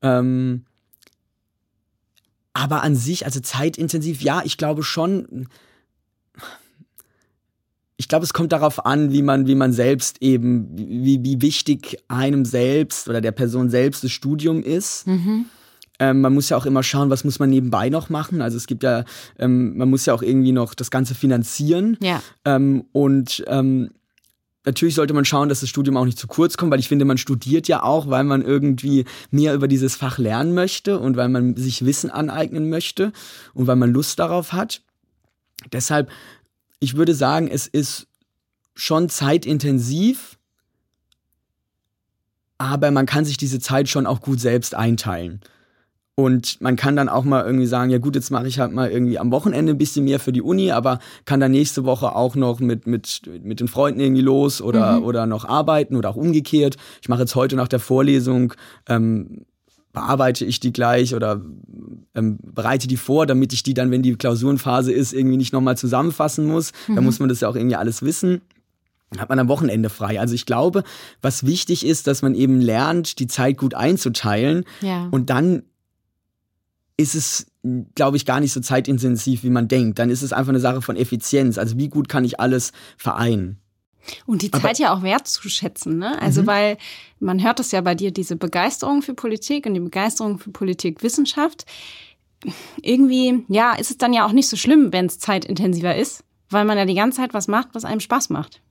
[0.00, 0.64] Ähm,
[2.52, 5.48] aber an sich, also zeitintensiv, ja, ich glaube schon.
[7.96, 11.98] Ich glaube, es kommt darauf an, wie man, wie man selbst eben, wie, wie wichtig
[12.06, 15.04] einem selbst oder der Person selbst das Studium ist.
[15.08, 15.46] Mhm.
[15.98, 18.40] Ähm, man muss ja auch immer schauen, was muss man nebenbei noch machen.
[18.40, 19.04] Also es gibt ja,
[19.38, 21.96] ähm, man muss ja auch irgendwie noch das Ganze finanzieren.
[22.00, 22.22] Ja.
[22.44, 23.90] Ähm, und ähm,
[24.64, 27.04] natürlich sollte man schauen, dass das Studium auch nicht zu kurz kommt, weil ich finde,
[27.04, 31.28] man studiert ja auch, weil man irgendwie mehr über dieses Fach lernen möchte und weil
[31.28, 33.12] man sich Wissen aneignen möchte
[33.54, 34.82] und weil man Lust darauf hat.
[35.72, 36.10] Deshalb,
[36.80, 38.06] ich würde sagen, es ist
[38.74, 40.38] schon zeitintensiv,
[42.58, 45.40] aber man kann sich diese Zeit schon auch gut selbst einteilen.
[46.18, 48.90] Und man kann dann auch mal irgendwie sagen, ja gut, jetzt mache ich halt mal
[48.90, 52.34] irgendwie am Wochenende ein bisschen mehr für die Uni, aber kann dann nächste Woche auch
[52.34, 55.04] noch mit, mit, mit den Freunden irgendwie los oder, mhm.
[55.04, 56.76] oder noch arbeiten oder auch umgekehrt.
[57.00, 58.52] Ich mache jetzt heute nach der Vorlesung,
[58.88, 59.44] ähm,
[59.92, 61.40] bearbeite ich die gleich oder
[62.16, 65.76] ähm, bereite die vor, damit ich die dann, wenn die Klausurenphase ist, irgendwie nicht nochmal
[65.76, 66.72] zusammenfassen muss.
[66.88, 66.96] Mhm.
[66.96, 68.40] Da muss man das ja auch irgendwie alles wissen
[69.16, 70.20] hat man am Wochenende frei.
[70.20, 70.84] Also ich glaube,
[71.22, 75.08] was wichtig ist, dass man eben lernt, die Zeit gut einzuteilen ja.
[75.10, 75.62] und dann
[76.98, 77.46] ist es,
[77.94, 79.98] glaube ich, gar nicht so zeitintensiv, wie man denkt.
[79.98, 81.56] Dann ist es einfach eine Sache von Effizienz.
[81.56, 83.58] Also wie gut kann ich alles vereinen?
[84.26, 86.20] Und die Zeit Aber, ja auch wertzuschätzen, ne?
[86.20, 86.46] Also, mhm.
[86.46, 86.78] weil
[87.20, 91.66] man hört es ja bei dir, diese Begeisterung für Politik und die Begeisterung für Politikwissenschaft.
[92.80, 96.64] Irgendwie, ja, ist es dann ja auch nicht so schlimm, wenn es zeitintensiver ist, weil
[96.64, 98.62] man ja die ganze Zeit was macht, was einem Spaß macht.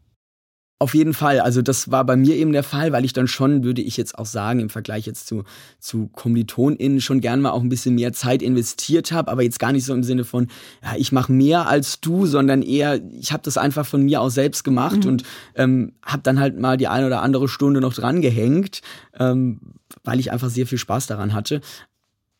[0.80, 1.40] Auf jeden Fall.
[1.40, 4.16] Also das war bei mir eben der Fall, weil ich dann schon, würde ich jetzt
[4.16, 5.44] auch sagen, im Vergleich jetzt zu,
[5.80, 9.72] zu KommilitonInnen schon gern mal auch ein bisschen mehr Zeit investiert habe, aber jetzt gar
[9.72, 10.50] nicht so im Sinne von,
[10.84, 14.36] ja, ich mache mehr als du, sondern eher, ich habe das einfach von mir aus
[14.36, 15.10] selbst gemacht mhm.
[15.10, 15.24] und
[15.56, 18.82] ähm, habe dann halt mal die eine oder andere Stunde noch dran gehängt,
[19.18, 19.60] ähm,
[20.04, 21.62] weil ich einfach sehr viel Spaß daran hatte.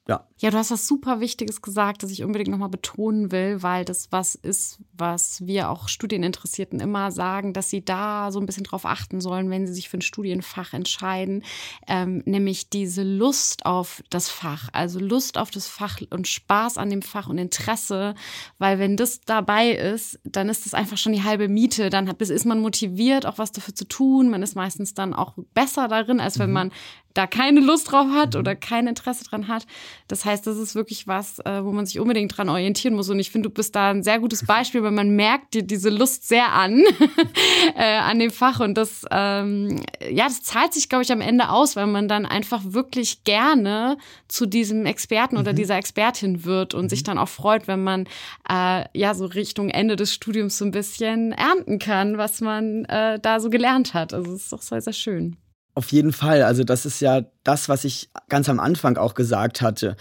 [0.08, 0.26] Ja.
[0.40, 4.12] Ja, du hast was super Wichtiges gesagt, das ich unbedingt nochmal betonen will, weil das
[4.12, 8.86] was ist, was wir auch Studieninteressierten immer sagen, dass sie da so ein bisschen drauf
[8.86, 11.44] achten sollen, wenn sie sich für ein Studienfach entscheiden,
[11.88, 16.92] ähm, nämlich diese Lust auf das Fach, also Lust auf das Fach und Spaß an
[16.92, 18.14] dem Fach und Interesse,
[18.60, 22.22] weil wenn das dabei ist, dann ist das einfach schon die halbe Miete, dann hat,
[22.22, 26.20] ist man motiviert, auch was dafür zu tun, man ist meistens dann auch besser darin,
[26.20, 26.54] als wenn mhm.
[26.54, 26.72] man
[27.18, 29.66] da keine Lust drauf hat oder kein Interesse dran hat.
[30.08, 33.10] Das heißt, das ist wirklich was, äh, wo man sich unbedingt dran orientieren muss.
[33.10, 35.90] Und ich finde, du bist da ein sehr gutes Beispiel, weil man merkt dir diese
[35.90, 36.84] Lust sehr an,
[37.76, 38.60] äh, an dem Fach.
[38.60, 42.28] Und das, ähm, ja, das zahlt sich, glaube ich, am Ende aus, weil man dann
[42.28, 43.98] einfach wirklich gerne
[44.28, 45.58] zu diesem Experten oder mhm.
[45.58, 46.90] dieser Expertin wird und mhm.
[46.90, 48.06] sich dann auch freut, wenn man
[48.48, 53.20] äh, ja so Richtung Ende des Studiums so ein bisschen ernten kann, was man äh,
[53.20, 54.14] da so gelernt hat.
[54.14, 55.38] Also es ist doch sehr, sehr schön.
[55.78, 56.42] Auf jeden Fall.
[56.42, 59.96] Also das ist ja das, was ich ganz am Anfang auch gesagt hatte,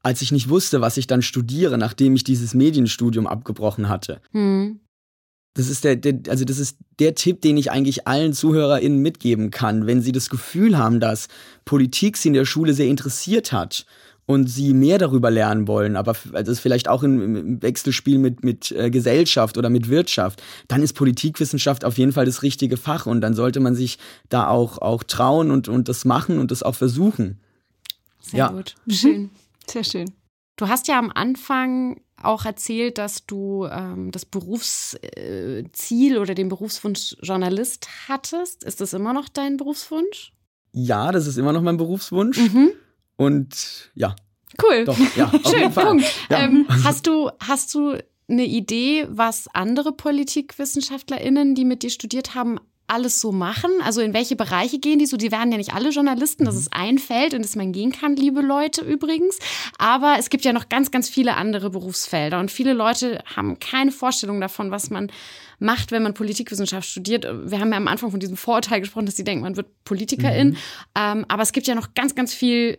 [0.00, 4.20] als ich nicht wusste, was ich dann studiere, nachdem ich dieses Medienstudium abgebrochen hatte.
[4.30, 4.78] Hm.
[5.54, 9.50] Das ist der, der, also das ist der Tipp, den ich eigentlich allen ZuhörerInnen mitgeben
[9.50, 11.26] kann, wenn sie das Gefühl haben, dass
[11.64, 13.86] Politik sie in der Schule sehr interessiert hat
[14.28, 18.90] und sie mehr darüber lernen wollen, aber also vielleicht auch im, Wechselspiel mit, mit äh,
[18.90, 23.32] Gesellschaft oder mit Wirtschaft, dann ist Politikwissenschaft auf jeden Fall das richtige Fach und dann
[23.32, 23.98] sollte man sich
[24.28, 27.40] da auch, auch trauen und, und das machen und das auch versuchen.
[28.20, 28.48] Sehr ja.
[28.48, 28.74] gut.
[28.90, 29.30] Schön.
[29.66, 30.12] Sehr schön.
[30.56, 35.00] Du hast ja am Anfang auch erzählt, dass du ähm, das Berufsziel
[36.14, 38.62] äh, oder den Berufswunsch Journalist hattest.
[38.62, 40.34] Ist das immer noch dein Berufswunsch?
[40.72, 42.36] Ja, das ist immer noch mein Berufswunsch.
[42.36, 42.72] Mhm.
[43.18, 44.16] Und ja.
[44.62, 44.84] Cool.
[44.84, 46.04] Doch, ja, Schön, Punkt.
[46.30, 46.44] Ja.
[46.44, 47.98] Ähm, hast du, hast du
[48.28, 53.70] eine Idee, was andere PolitikwissenschaftlerInnen, die mit dir studiert haben, alles so machen?
[53.84, 55.16] Also in welche Bereiche gehen die so?
[55.16, 56.60] Die werden ja nicht alle Journalisten, das mhm.
[56.60, 59.38] ist ein Feld, in das man gehen kann, liebe Leute übrigens.
[59.78, 63.92] Aber es gibt ja noch ganz, ganz viele andere Berufsfelder und viele Leute haben keine
[63.92, 65.10] Vorstellung davon, was man
[65.58, 67.24] macht, wenn man Politikwissenschaft studiert.
[67.24, 70.50] Wir haben ja am Anfang von diesem Vorurteil gesprochen, dass sie denken, man wird Politikerin.
[70.50, 70.56] Mhm.
[70.96, 72.78] Ähm, aber es gibt ja noch ganz, ganz viel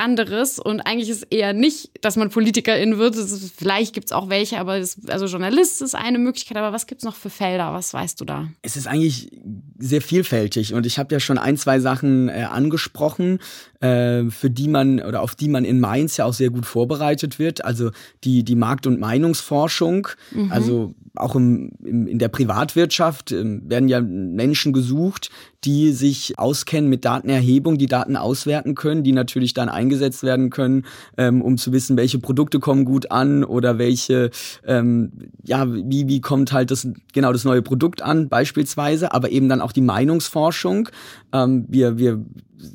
[0.00, 3.16] anderes und eigentlich ist eher nicht, dass man Politikerin wird.
[3.16, 6.56] Ist, vielleicht gibt es auch welche, aber das, also Journalist ist eine Möglichkeit.
[6.56, 7.72] Aber was gibt es noch für Felder?
[7.72, 8.48] Was weißt du da?
[8.62, 9.30] Es ist eigentlich
[9.78, 13.38] sehr vielfältig und ich habe ja schon ein, zwei Sachen äh, angesprochen,
[13.80, 17.38] äh, für die man oder auf die man in Mainz ja auch sehr gut vorbereitet
[17.38, 17.64] wird.
[17.64, 17.90] Also
[18.24, 20.50] die, die Markt- und Meinungsforschung, mhm.
[20.50, 25.30] also auch im, im, in der Privatwirtschaft äh, werden ja Menschen gesucht,
[25.64, 30.86] die sich auskennen mit Datenerhebung, die Daten auswerten können, die natürlich dann eingesetzt werden können,
[31.16, 34.30] ähm, um zu wissen, welche Produkte kommen gut an oder welche,
[34.66, 35.12] ähm,
[35.44, 39.60] ja, wie, wie kommt halt das, genau das neue Produkt an, beispielsweise, aber eben dann
[39.60, 40.88] auch die Meinungsforschung.
[41.32, 42.24] Ähm, wir, wir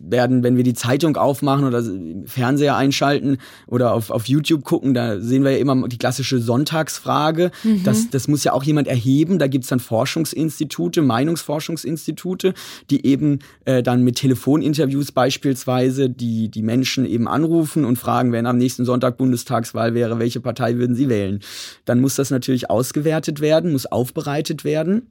[0.02, 1.84] werden, wenn wir die Zeitung aufmachen oder
[2.26, 7.52] Fernseher einschalten oder auf, auf YouTube gucken, da sehen wir ja immer die klassische Sonntagsfrage.
[7.64, 7.84] Mhm.
[7.84, 9.40] Das, das muss ja auch jemand erheben.
[9.40, 12.54] Da gibt's dann Forschungsinstitute, Meinungsforschungsinstitute,
[12.90, 18.46] die eben äh, dann mit Telefoninterviews beispielsweise die, die Menschen eben anrufen und fragen, wenn
[18.46, 21.40] am nächsten Sonntag Bundestagswahl wäre, welche Partei würden sie wählen?
[21.86, 25.08] Dann muss das natürlich ausgewertet werden, muss aufbereitet werden.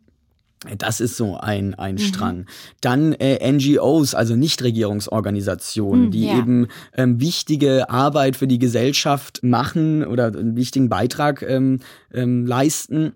[0.79, 1.99] Das ist so ein, ein mhm.
[1.99, 2.47] Strang.
[2.81, 6.39] Dann äh, NGOs, also Nichtregierungsorganisationen, mhm, die ja.
[6.39, 11.81] eben ähm, wichtige Arbeit für die Gesellschaft machen oder einen wichtigen Beitrag ähm,
[12.13, 13.13] ähm, leisten.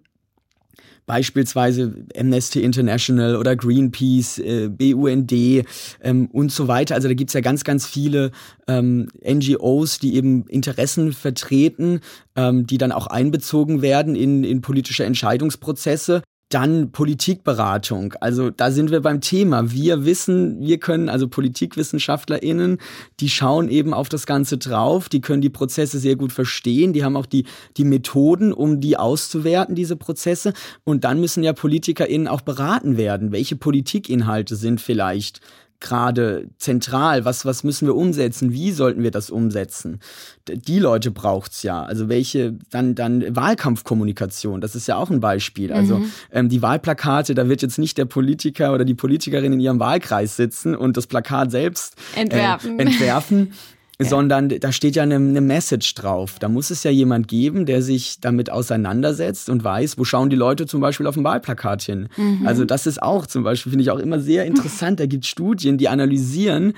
[1.07, 6.94] Beispielsweise Amnesty International oder Greenpeace, äh, BUND ähm, und so weiter.
[6.96, 8.30] Also da gibt's ja ganz, ganz viele
[8.66, 12.01] ähm, NGOs, die eben Interessen vertreten,
[12.36, 16.22] ähm, die dann auch einbezogen werden in, in politische Entscheidungsprozesse.
[16.51, 18.14] Dann Politikberatung.
[18.20, 19.70] Also da sind wir beim Thema.
[19.70, 22.78] Wir wissen, wir können, also PolitikwissenschaftlerInnen,
[23.20, 27.05] die schauen eben auf das Ganze drauf, die können die Prozesse sehr gut verstehen, die
[27.05, 27.44] haben auch die,
[27.76, 30.55] die Methoden, um die auszuwerten, diese Prozesse.
[30.84, 33.30] Und dann müssen ja PolitikerInnen auch beraten werden.
[33.30, 35.42] Welche Politikinhalte sind vielleicht
[35.80, 37.24] gerade zentral?
[37.24, 38.52] Was, was müssen wir umsetzen?
[38.52, 40.00] Wie sollten wir das umsetzen?
[40.48, 41.82] Die Leute braucht's ja.
[41.82, 45.72] Also welche, dann, dann Wahlkampfkommunikation, das ist ja auch ein Beispiel.
[45.72, 46.12] Also mhm.
[46.32, 50.36] ähm, die Wahlplakate, da wird jetzt nicht der Politiker oder die Politikerin in ihrem Wahlkreis
[50.36, 52.78] sitzen und das Plakat selbst entwerfen.
[52.78, 53.52] Äh, entwerfen.
[53.99, 56.38] sondern da steht ja eine, eine, Message drauf.
[56.38, 60.36] Da muss es ja jemand geben, der sich damit auseinandersetzt und weiß, wo schauen die
[60.36, 62.09] Leute zum Beispiel auf dem Wahlplakat hin.
[62.16, 62.46] Mhm.
[62.46, 65.01] Also das ist auch zum Beispiel, finde ich auch immer sehr interessant.
[65.01, 66.74] Da gibt es Studien, die analysieren,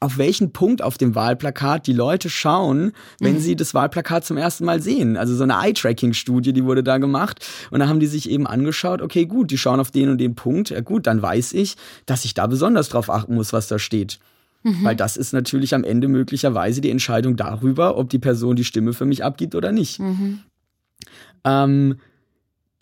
[0.00, 3.40] auf welchen Punkt auf dem Wahlplakat die Leute schauen, wenn mhm.
[3.40, 5.16] sie das Wahlplakat zum ersten Mal sehen.
[5.16, 7.44] Also so eine Eye-Tracking-Studie, die wurde da gemacht.
[7.70, 10.34] Und da haben die sich eben angeschaut, okay, gut, die schauen auf den und den
[10.34, 10.70] Punkt.
[10.70, 14.18] Ja gut, dann weiß ich, dass ich da besonders drauf achten muss, was da steht.
[14.62, 14.84] Mhm.
[14.84, 18.92] Weil das ist natürlich am Ende möglicherweise die Entscheidung darüber, ob die Person die Stimme
[18.92, 20.00] für mich abgibt oder nicht.
[20.00, 20.40] Mhm.
[21.44, 21.96] Ähm,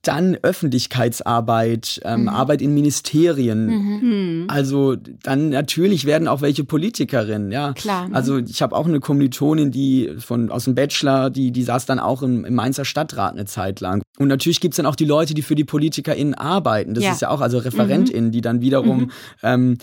[0.07, 2.29] dann Öffentlichkeitsarbeit, ähm, mhm.
[2.29, 3.66] Arbeit in Ministerien.
[3.66, 3.99] Mhm.
[4.01, 4.45] mhm.
[4.49, 7.72] Also dann natürlich werden auch welche Politikerinnen, ja.
[7.72, 8.09] Klar.
[8.09, 8.14] Ne?
[8.14, 11.99] Also ich habe auch eine Kommilitonin, die von aus dem Bachelor, die die saß dann
[11.99, 14.03] auch im, im Mainzer Stadtrat eine Zeit lang.
[14.18, 16.95] Und natürlich gibt's dann auch die Leute, die für die PolitikerInnen arbeiten.
[16.95, 17.12] Das ja.
[17.12, 18.33] ist ja auch also ReferentInnen, mhm.
[18.33, 19.11] die dann wiederum mhm.
[19.43, 19.79] ähm,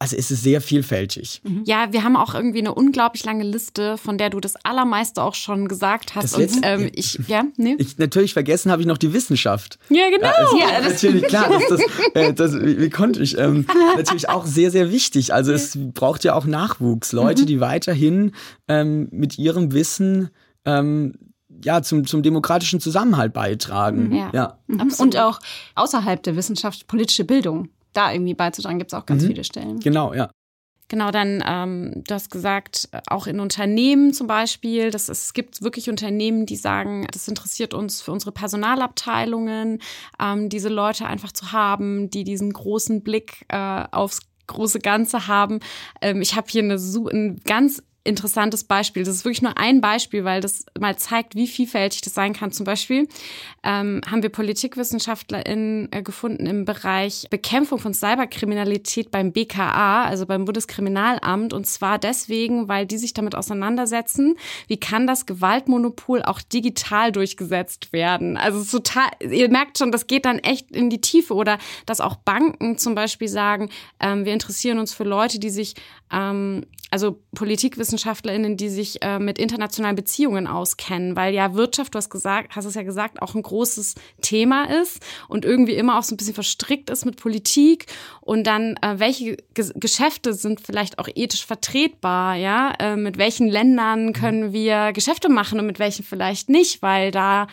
[0.00, 1.40] also es ist sehr vielfältig.
[1.42, 1.62] Mhm.
[1.64, 5.34] Ja, wir haben auch irgendwie eine unglaublich lange Liste, von der du das allermeiste auch
[5.34, 6.34] schon gesagt hast.
[6.34, 7.74] Das und ähm, ich, ja, nee.
[7.78, 9.78] Ich, natürlich vergessen habe ich noch die Wissenschaft.
[9.88, 10.28] Ja, genau.
[10.58, 11.50] Ja, ja das natürlich klar.
[11.68, 11.80] Das,
[12.14, 13.36] äh, das, wie, wie konnte ich?
[13.38, 15.34] Ähm, natürlich auch sehr, sehr wichtig.
[15.34, 17.46] Also es braucht ja auch Nachwuchs, Leute, mhm.
[17.46, 18.32] die weiterhin
[18.68, 20.30] ähm, mit ihrem Wissen
[20.64, 21.14] ähm,
[21.64, 24.14] ja, zum, zum demokratischen Zusammenhalt beitragen.
[24.14, 24.30] Ja.
[24.32, 24.58] ja.
[24.68, 24.92] Mhm.
[24.98, 25.40] Und auch
[25.74, 29.28] außerhalb der Wissenschaft politische Bildung da irgendwie beizutragen, gibt es auch ganz mhm.
[29.28, 29.80] viele Stellen.
[29.80, 30.30] Genau, ja.
[30.90, 35.90] Genau, dann, ähm, du hast gesagt, auch in Unternehmen zum Beispiel, dass es gibt wirklich
[35.90, 39.82] Unternehmen, die sagen, das interessiert uns für unsere Personalabteilungen,
[40.18, 45.60] ähm, diese Leute einfach zu haben, die diesen großen Blick äh, aufs große Ganze haben.
[46.00, 49.04] Ähm, ich habe hier eine, ein ganz interessantes Beispiel.
[49.04, 52.50] Das ist wirklich nur ein Beispiel, weil das mal zeigt, wie vielfältig das sein kann.
[52.50, 53.06] Zum Beispiel
[53.62, 60.46] ähm, haben wir PolitikwissenschaftlerInnen äh, gefunden im Bereich Bekämpfung von Cyberkriminalität beim BKA, also beim
[60.46, 61.52] Bundeskriminalamt.
[61.52, 64.36] Und zwar deswegen, weil die sich damit auseinandersetzen,
[64.66, 68.36] wie kann das Gewaltmonopol auch digital durchgesetzt werden.
[68.36, 71.34] Also total, ihr merkt schon, das geht dann echt in die Tiefe.
[71.34, 73.68] Oder dass auch Banken zum Beispiel sagen,
[74.00, 75.74] ähm, wir interessieren uns für Leute, die sich
[76.10, 82.10] ähm, also PolitikwissenschaftlerInnen, die sich äh, mit internationalen Beziehungen auskennen, weil ja Wirtschaft, du hast
[82.10, 86.14] gesagt, hast es ja gesagt, auch ein großes Thema ist und irgendwie immer auch so
[86.14, 87.86] ein bisschen verstrickt ist mit Politik.
[88.20, 93.48] Und dann äh, welche G Geschäfte sind vielleicht auch ethisch vertretbar, ja, äh, mit welchen
[93.48, 97.48] Ländern können wir Geschäfte machen und mit welchen vielleicht nicht, weil da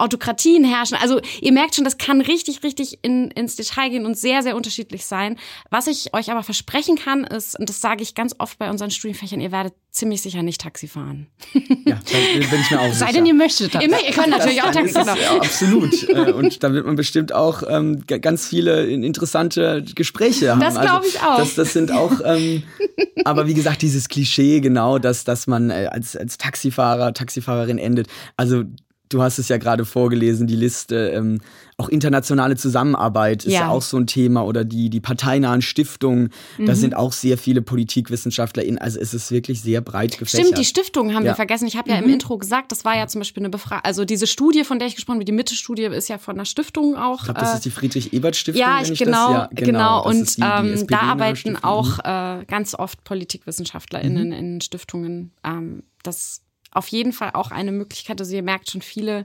[0.00, 0.96] Autokratien herrschen.
[1.00, 4.56] Also ihr merkt schon, das kann richtig, richtig in, ins Detail gehen und sehr, sehr
[4.56, 5.36] unterschiedlich sein.
[5.70, 8.90] Was ich euch aber versprechen kann, ist, und das sage ich ganz oft bei unseren
[8.90, 11.26] Studienfächern, ihr werdet ziemlich sicher nicht Taxi fahren.
[11.84, 12.94] Ja, bin ich mir auch sicher.
[12.94, 13.82] Sei denn, ihr möchtet das.
[13.82, 15.18] Immer, ihr könnt natürlich auch Taxi fahren.
[15.20, 16.08] Ja, absolut.
[16.08, 20.60] Äh, und da wird man bestimmt auch ähm, ganz viele interessante Gespräche haben.
[20.60, 21.38] Das glaube ich auch.
[21.38, 22.62] Das, das sind auch, ähm,
[23.24, 28.06] aber wie gesagt, dieses Klischee genau, dass, dass man äh, als, als Taxifahrer, Taxifahrerin endet.
[28.36, 28.64] Also
[29.10, 31.40] du hast es ja gerade vorgelesen, die Liste, ähm,
[31.76, 33.68] auch internationale Zusammenarbeit ist ja.
[33.68, 36.66] auch so ein Thema oder die, die parteinahen Stiftungen, mhm.
[36.66, 40.46] da sind auch sehr viele PolitikwissenschaftlerInnen, also es ist wirklich sehr breit gefächert.
[40.46, 41.32] Stimmt, die Stiftungen haben ja.
[41.32, 41.66] wir vergessen.
[41.66, 42.04] Ich habe ja mhm.
[42.04, 44.88] im Intro gesagt, das war ja zum Beispiel eine Befragung, also diese Studie, von der
[44.88, 47.18] ich gesprochen habe, die Mitte-Studie ist ja von einer Stiftung auch.
[47.18, 48.60] Ich glaube, das ist die Friedrich-Ebert-Stiftung.
[48.60, 50.06] Ja, ich, genau, ja, genau, genau.
[50.06, 51.64] Und die, die ähm, da arbeiten Stiftung.
[51.64, 54.32] auch äh, ganz oft PolitikwissenschaftlerInnen mhm.
[54.32, 55.32] in Stiftungen.
[55.44, 56.42] Ähm, das
[56.72, 58.20] auf jeden Fall auch eine Möglichkeit.
[58.20, 59.24] Also ihr merkt schon viele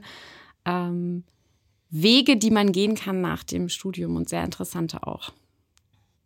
[0.64, 1.24] ähm,
[1.90, 5.32] Wege, die man gehen kann nach dem Studium und sehr interessante auch.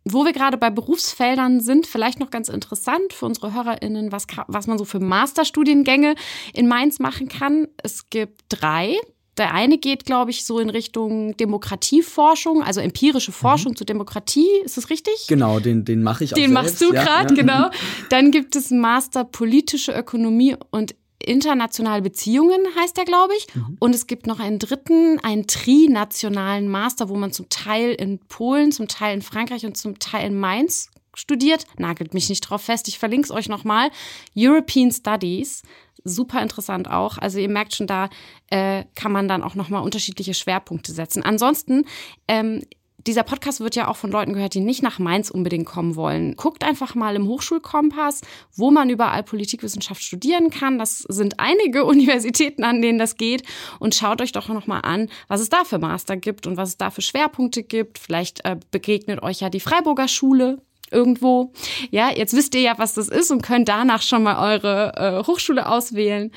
[0.03, 4.65] Wo wir gerade bei Berufsfeldern sind, vielleicht noch ganz interessant für unsere HörerInnen, was, was
[4.65, 6.15] man so für Masterstudiengänge
[6.53, 7.67] in Mainz machen kann.
[7.83, 8.95] Es gibt drei.
[9.37, 13.75] Der eine geht, glaube ich, so in Richtung Demokratieforschung, also empirische Forschung mhm.
[13.77, 14.49] zu Demokratie.
[14.65, 15.27] Ist das richtig?
[15.27, 17.41] Genau, den, den mache ich auch Den machst du gerade, ja.
[17.41, 17.69] genau.
[18.09, 20.95] Dann gibt es Master politische Ökonomie und
[21.25, 23.53] internationale Beziehungen heißt der, glaube ich.
[23.55, 23.77] Mhm.
[23.79, 28.71] Und es gibt noch einen dritten, einen trinationalen Master, wo man zum Teil in Polen,
[28.71, 31.65] zum Teil in Frankreich und zum Teil in Mainz studiert.
[31.77, 32.87] Nagelt mich nicht drauf fest.
[32.87, 33.89] Ich verlinke es euch nochmal.
[34.35, 35.63] European Studies.
[36.03, 37.17] Super interessant auch.
[37.17, 38.09] Also ihr merkt schon, da
[38.49, 41.21] äh, kann man dann auch nochmal unterschiedliche Schwerpunkte setzen.
[41.21, 41.85] Ansonsten
[42.27, 42.63] ähm,
[43.07, 46.35] dieser Podcast wird ja auch von Leuten gehört, die nicht nach Mainz unbedingt kommen wollen.
[46.35, 48.21] Guckt einfach mal im Hochschulkompass,
[48.55, 50.77] wo man überall Politikwissenschaft studieren kann.
[50.77, 53.43] Das sind einige Universitäten, an denen das geht.
[53.79, 56.69] Und schaut euch doch noch mal an, was es da für Master gibt und was
[56.69, 57.99] es da für Schwerpunkte gibt.
[57.99, 61.53] Vielleicht äh, begegnet euch ja die Freiburger Schule irgendwo.
[61.89, 65.27] Ja, jetzt wisst ihr ja, was das ist und könnt danach schon mal eure äh,
[65.27, 66.31] Hochschule auswählen.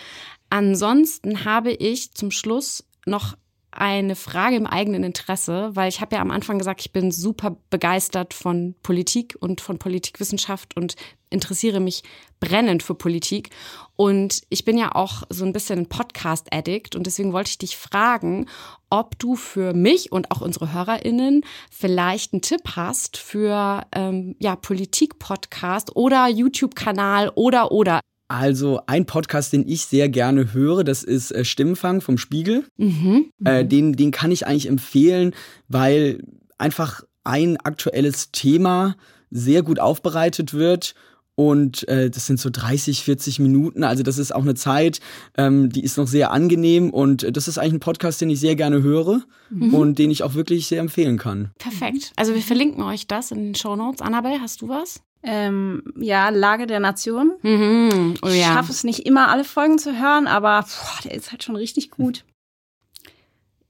[0.51, 3.37] Ansonsten habe ich zum Schluss noch
[3.77, 7.57] eine Frage im eigenen Interesse, weil ich habe ja am Anfang gesagt, ich bin super
[7.71, 10.97] begeistert von Politik und von Politikwissenschaft und
[11.31, 12.03] interessiere mich
[12.41, 13.51] brennend für Politik.
[13.97, 17.77] Und ich bin ja auch so ein bisschen ein Podcast-Addict und deswegen wollte ich dich
[17.77, 18.47] fragen,
[18.91, 24.57] ob du für mich und auch unsere HörerInnen vielleicht einen Tipp hast für ähm, ja,
[24.57, 28.01] Politik-Podcast oder YouTube-Kanal oder oder.
[28.37, 32.65] Also ein Podcast, den ich sehr gerne höre, das ist äh, Stimmenfang vom Spiegel.
[32.77, 33.31] Mhm.
[33.45, 35.35] Äh, den, den kann ich eigentlich empfehlen,
[35.69, 36.21] weil
[36.59, 38.97] einfach ein aktuelles Thema
[39.31, 40.97] sehr gut aufbereitet wird.
[41.37, 43.85] Und äh, das sind so 30, 40 Minuten.
[43.85, 44.99] Also das ist auch eine Zeit,
[45.37, 46.91] ähm, die ist noch sehr angenehm.
[46.91, 49.75] Und das ist eigentlich ein Podcast, den ich sehr gerne höre mhm.
[49.75, 51.53] und den ich auch wirklich sehr empfehlen kann.
[51.59, 52.13] Perfekt.
[52.17, 54.03] Also wir verlinken euch das in den Show Notes.
[54.03, 55.03] Annabelle, hast du was?
[55.25, 57.33] Ähm, ja, Lage der Nation.
[57.43, 58.15] Mhm.
[58.23, 58.35] Oh, ja.
[58.35, 61.57] Ich schaffe es nicht immer, alle Folgen zu hören, aber boah, der ist halt schon
[61.57, 62.25] richtig gut.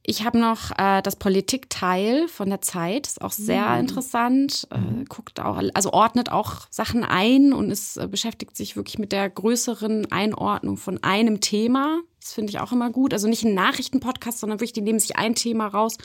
[0.07, 3.81] Ich habe noch äh, das Politikteil von der Zeit, ist auch sehr mhm.
[3.81, 4.69] interessant.
[4.71, 5.05] Äh, mhm.
[5.07, 9.31] guckt auch, also ordnet auch Sachen ein und es äh, beschäftigt sich wirklich mit der
[9.31, 12.01] größeren Einordnung von einem Thema.
[12.21, 13.15] Das finde ich auch immer gut.
[13.15, 15.97] Also nicht ein Nachrichtenpodcast, sondern wirklich, die nehmen sich ein Thema raus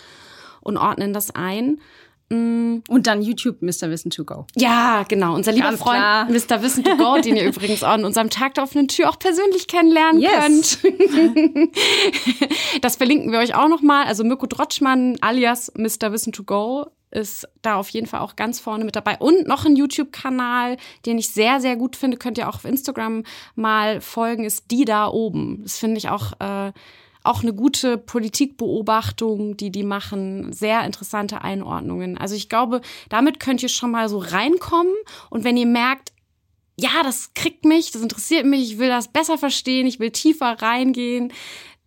[0.62, 1.82] und ordnen das ein.
[2.30, 2.84] Mm.
[2.88, 3.90] Und dann YouTube Mr.
[3.90, 4.46] Wissen to Go.
[4.56, 5.34] Ja, genau.
[5.34, 6.26] Unser lieber Ganz Freund klar.
[6.30, 6.62] Mr.
[6.62, 10.22] Wissen to Go, den ihr übrigens an unserem Tag der offenen Tür auch persönlich kennenlernen
[10.22, 10.82] yes.
[10.82, 11.74] könnt.
[12.82, 14.06] das verlinken wir euch auch nochmal.
[14.06, 16.12] Also Mirko Drotschmann alias Mr.
[16.12, 19.18] Wissen to Go ist da auf jeden Fall auch ganz vorne mit dabei.
[19.18, 23.24] Und noch ein YouTube-Kanal, den ich sehr, sehr gut finde, könnt ihr auch auf Instagram
[23.56, 25.62] mal folgen, ist die da oben.
[25.64, 26.59] Das finde ich auch äh,
[27.24, 32.18] auch eine gute Politikbeobachtung, die die machen, sehr interessante Einordnungen.
[32.18, 34.94] Also ich glaube, damit könnt ihr schon mal so reinkommen
[35.30, 36.14] und wenn ihr merkt,
[36.80, 40.62] ja, das kriegt mich, das interessiert mich, ich will das besser verstehen, ich will tiefer
[40.62, 41.34] reingehen,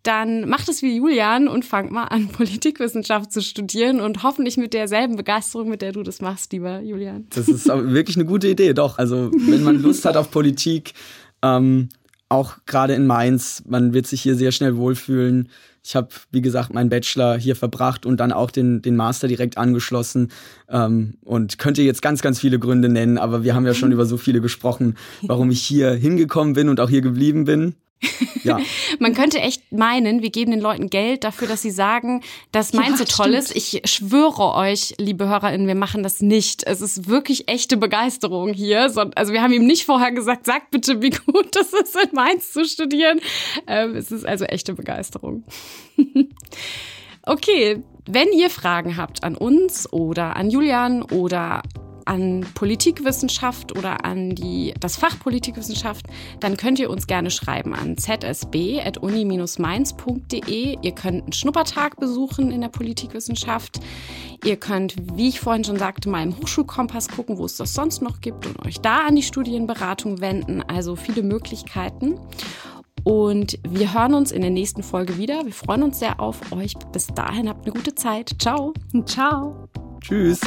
[0.03, 4.73] dann macht es wie Julian und fangt mal an, Politikwissenschaft zu studieren und hoffentlich mit
[4.73, 7.25] derselben Begeisterung, mit der du das machst, lieber Julian.
[7.31, 8.97] Das ist wirklich eine gute Idee, doch.
[8.99, 10.93] Also wenn man Lust hat auf Politik,
[11.41, 11.89] ähm,
[12.33, 15.49] auch gerade in Mainz, man wird sich hier sehr schnell wohlfühlen.
[15.83, 19.57] Ich habe, wie gesagt, meinen Bachelor hier verbracht und dann auch den, den Master direkt
[19.57, 20.31] angeschlossen
[20.69, 24.05] ähm, und könnte jetzt ganz, ganz viele Gründe nennen, aber wir haben ja schon über
[24.05, 27.75] so viele gesprochen, warum ich hier hingekommen bin und auch hier geblieben bin.
[28.43, 28.59] Ja.
[28.99, 32.99] Man könnte echt meinen, wir geben den Leuten Geld dafür, dass sie sagen, dass Mainz
[32.99, 33.55] ja, so toll stimmt.
[33.55, 33.55] ist.
[33.55, 36.65] Ich schwöre euch, liebe HörerInnen, wir machen das nicht.
[36.65, 38.91] Es ist wirklich echte Begeisterung hier.
[39.15, 42.51] Also wir haben ihm nicht vorher gesagt, sagt bitte, wie gut es ist, in Mainz
[42.51, 43.19] zu studieren.
[43.67, 45.43] Ähm, es ist also echte Begeisterung.
[47.23, 51.61] okay, wenn ihr Fragen habt an uns oder an Julian oder
[52.05, 56.05] an Politikwissenschaft oder an die, das Fach Politikwissenschaft,
[56.39, 60.77] dann könnt ihr uns gerne schreiben an zsb.uni-mainz.de.
[60.81, 63.79] Ihr könnt einen Schnuppertag besuchen in der Politikwissenschaft.
[64.43, 68.01] Ihr könnt, wie ich vorhin schon sagte, mal im Hochschulkompass gucken, wo es das sonst
[68.01, 70.61] noch gibt und euch da an die Studienberatung wenden.
[70.61, 72.19] Also viele Möglichkeiten.
[73.03, 75.45] Und wir hören uns in der nächsten Folge wieder.
[75.45, 76.73] Wir freuen uns sehr auf euch.
[76.91, 78.35] Bis dahin habt eine gute Zeit.
[78.39, 78.73] Ciao.
[79.05, 79.67] Ciao.
[80.01, 80.39] Tschüss.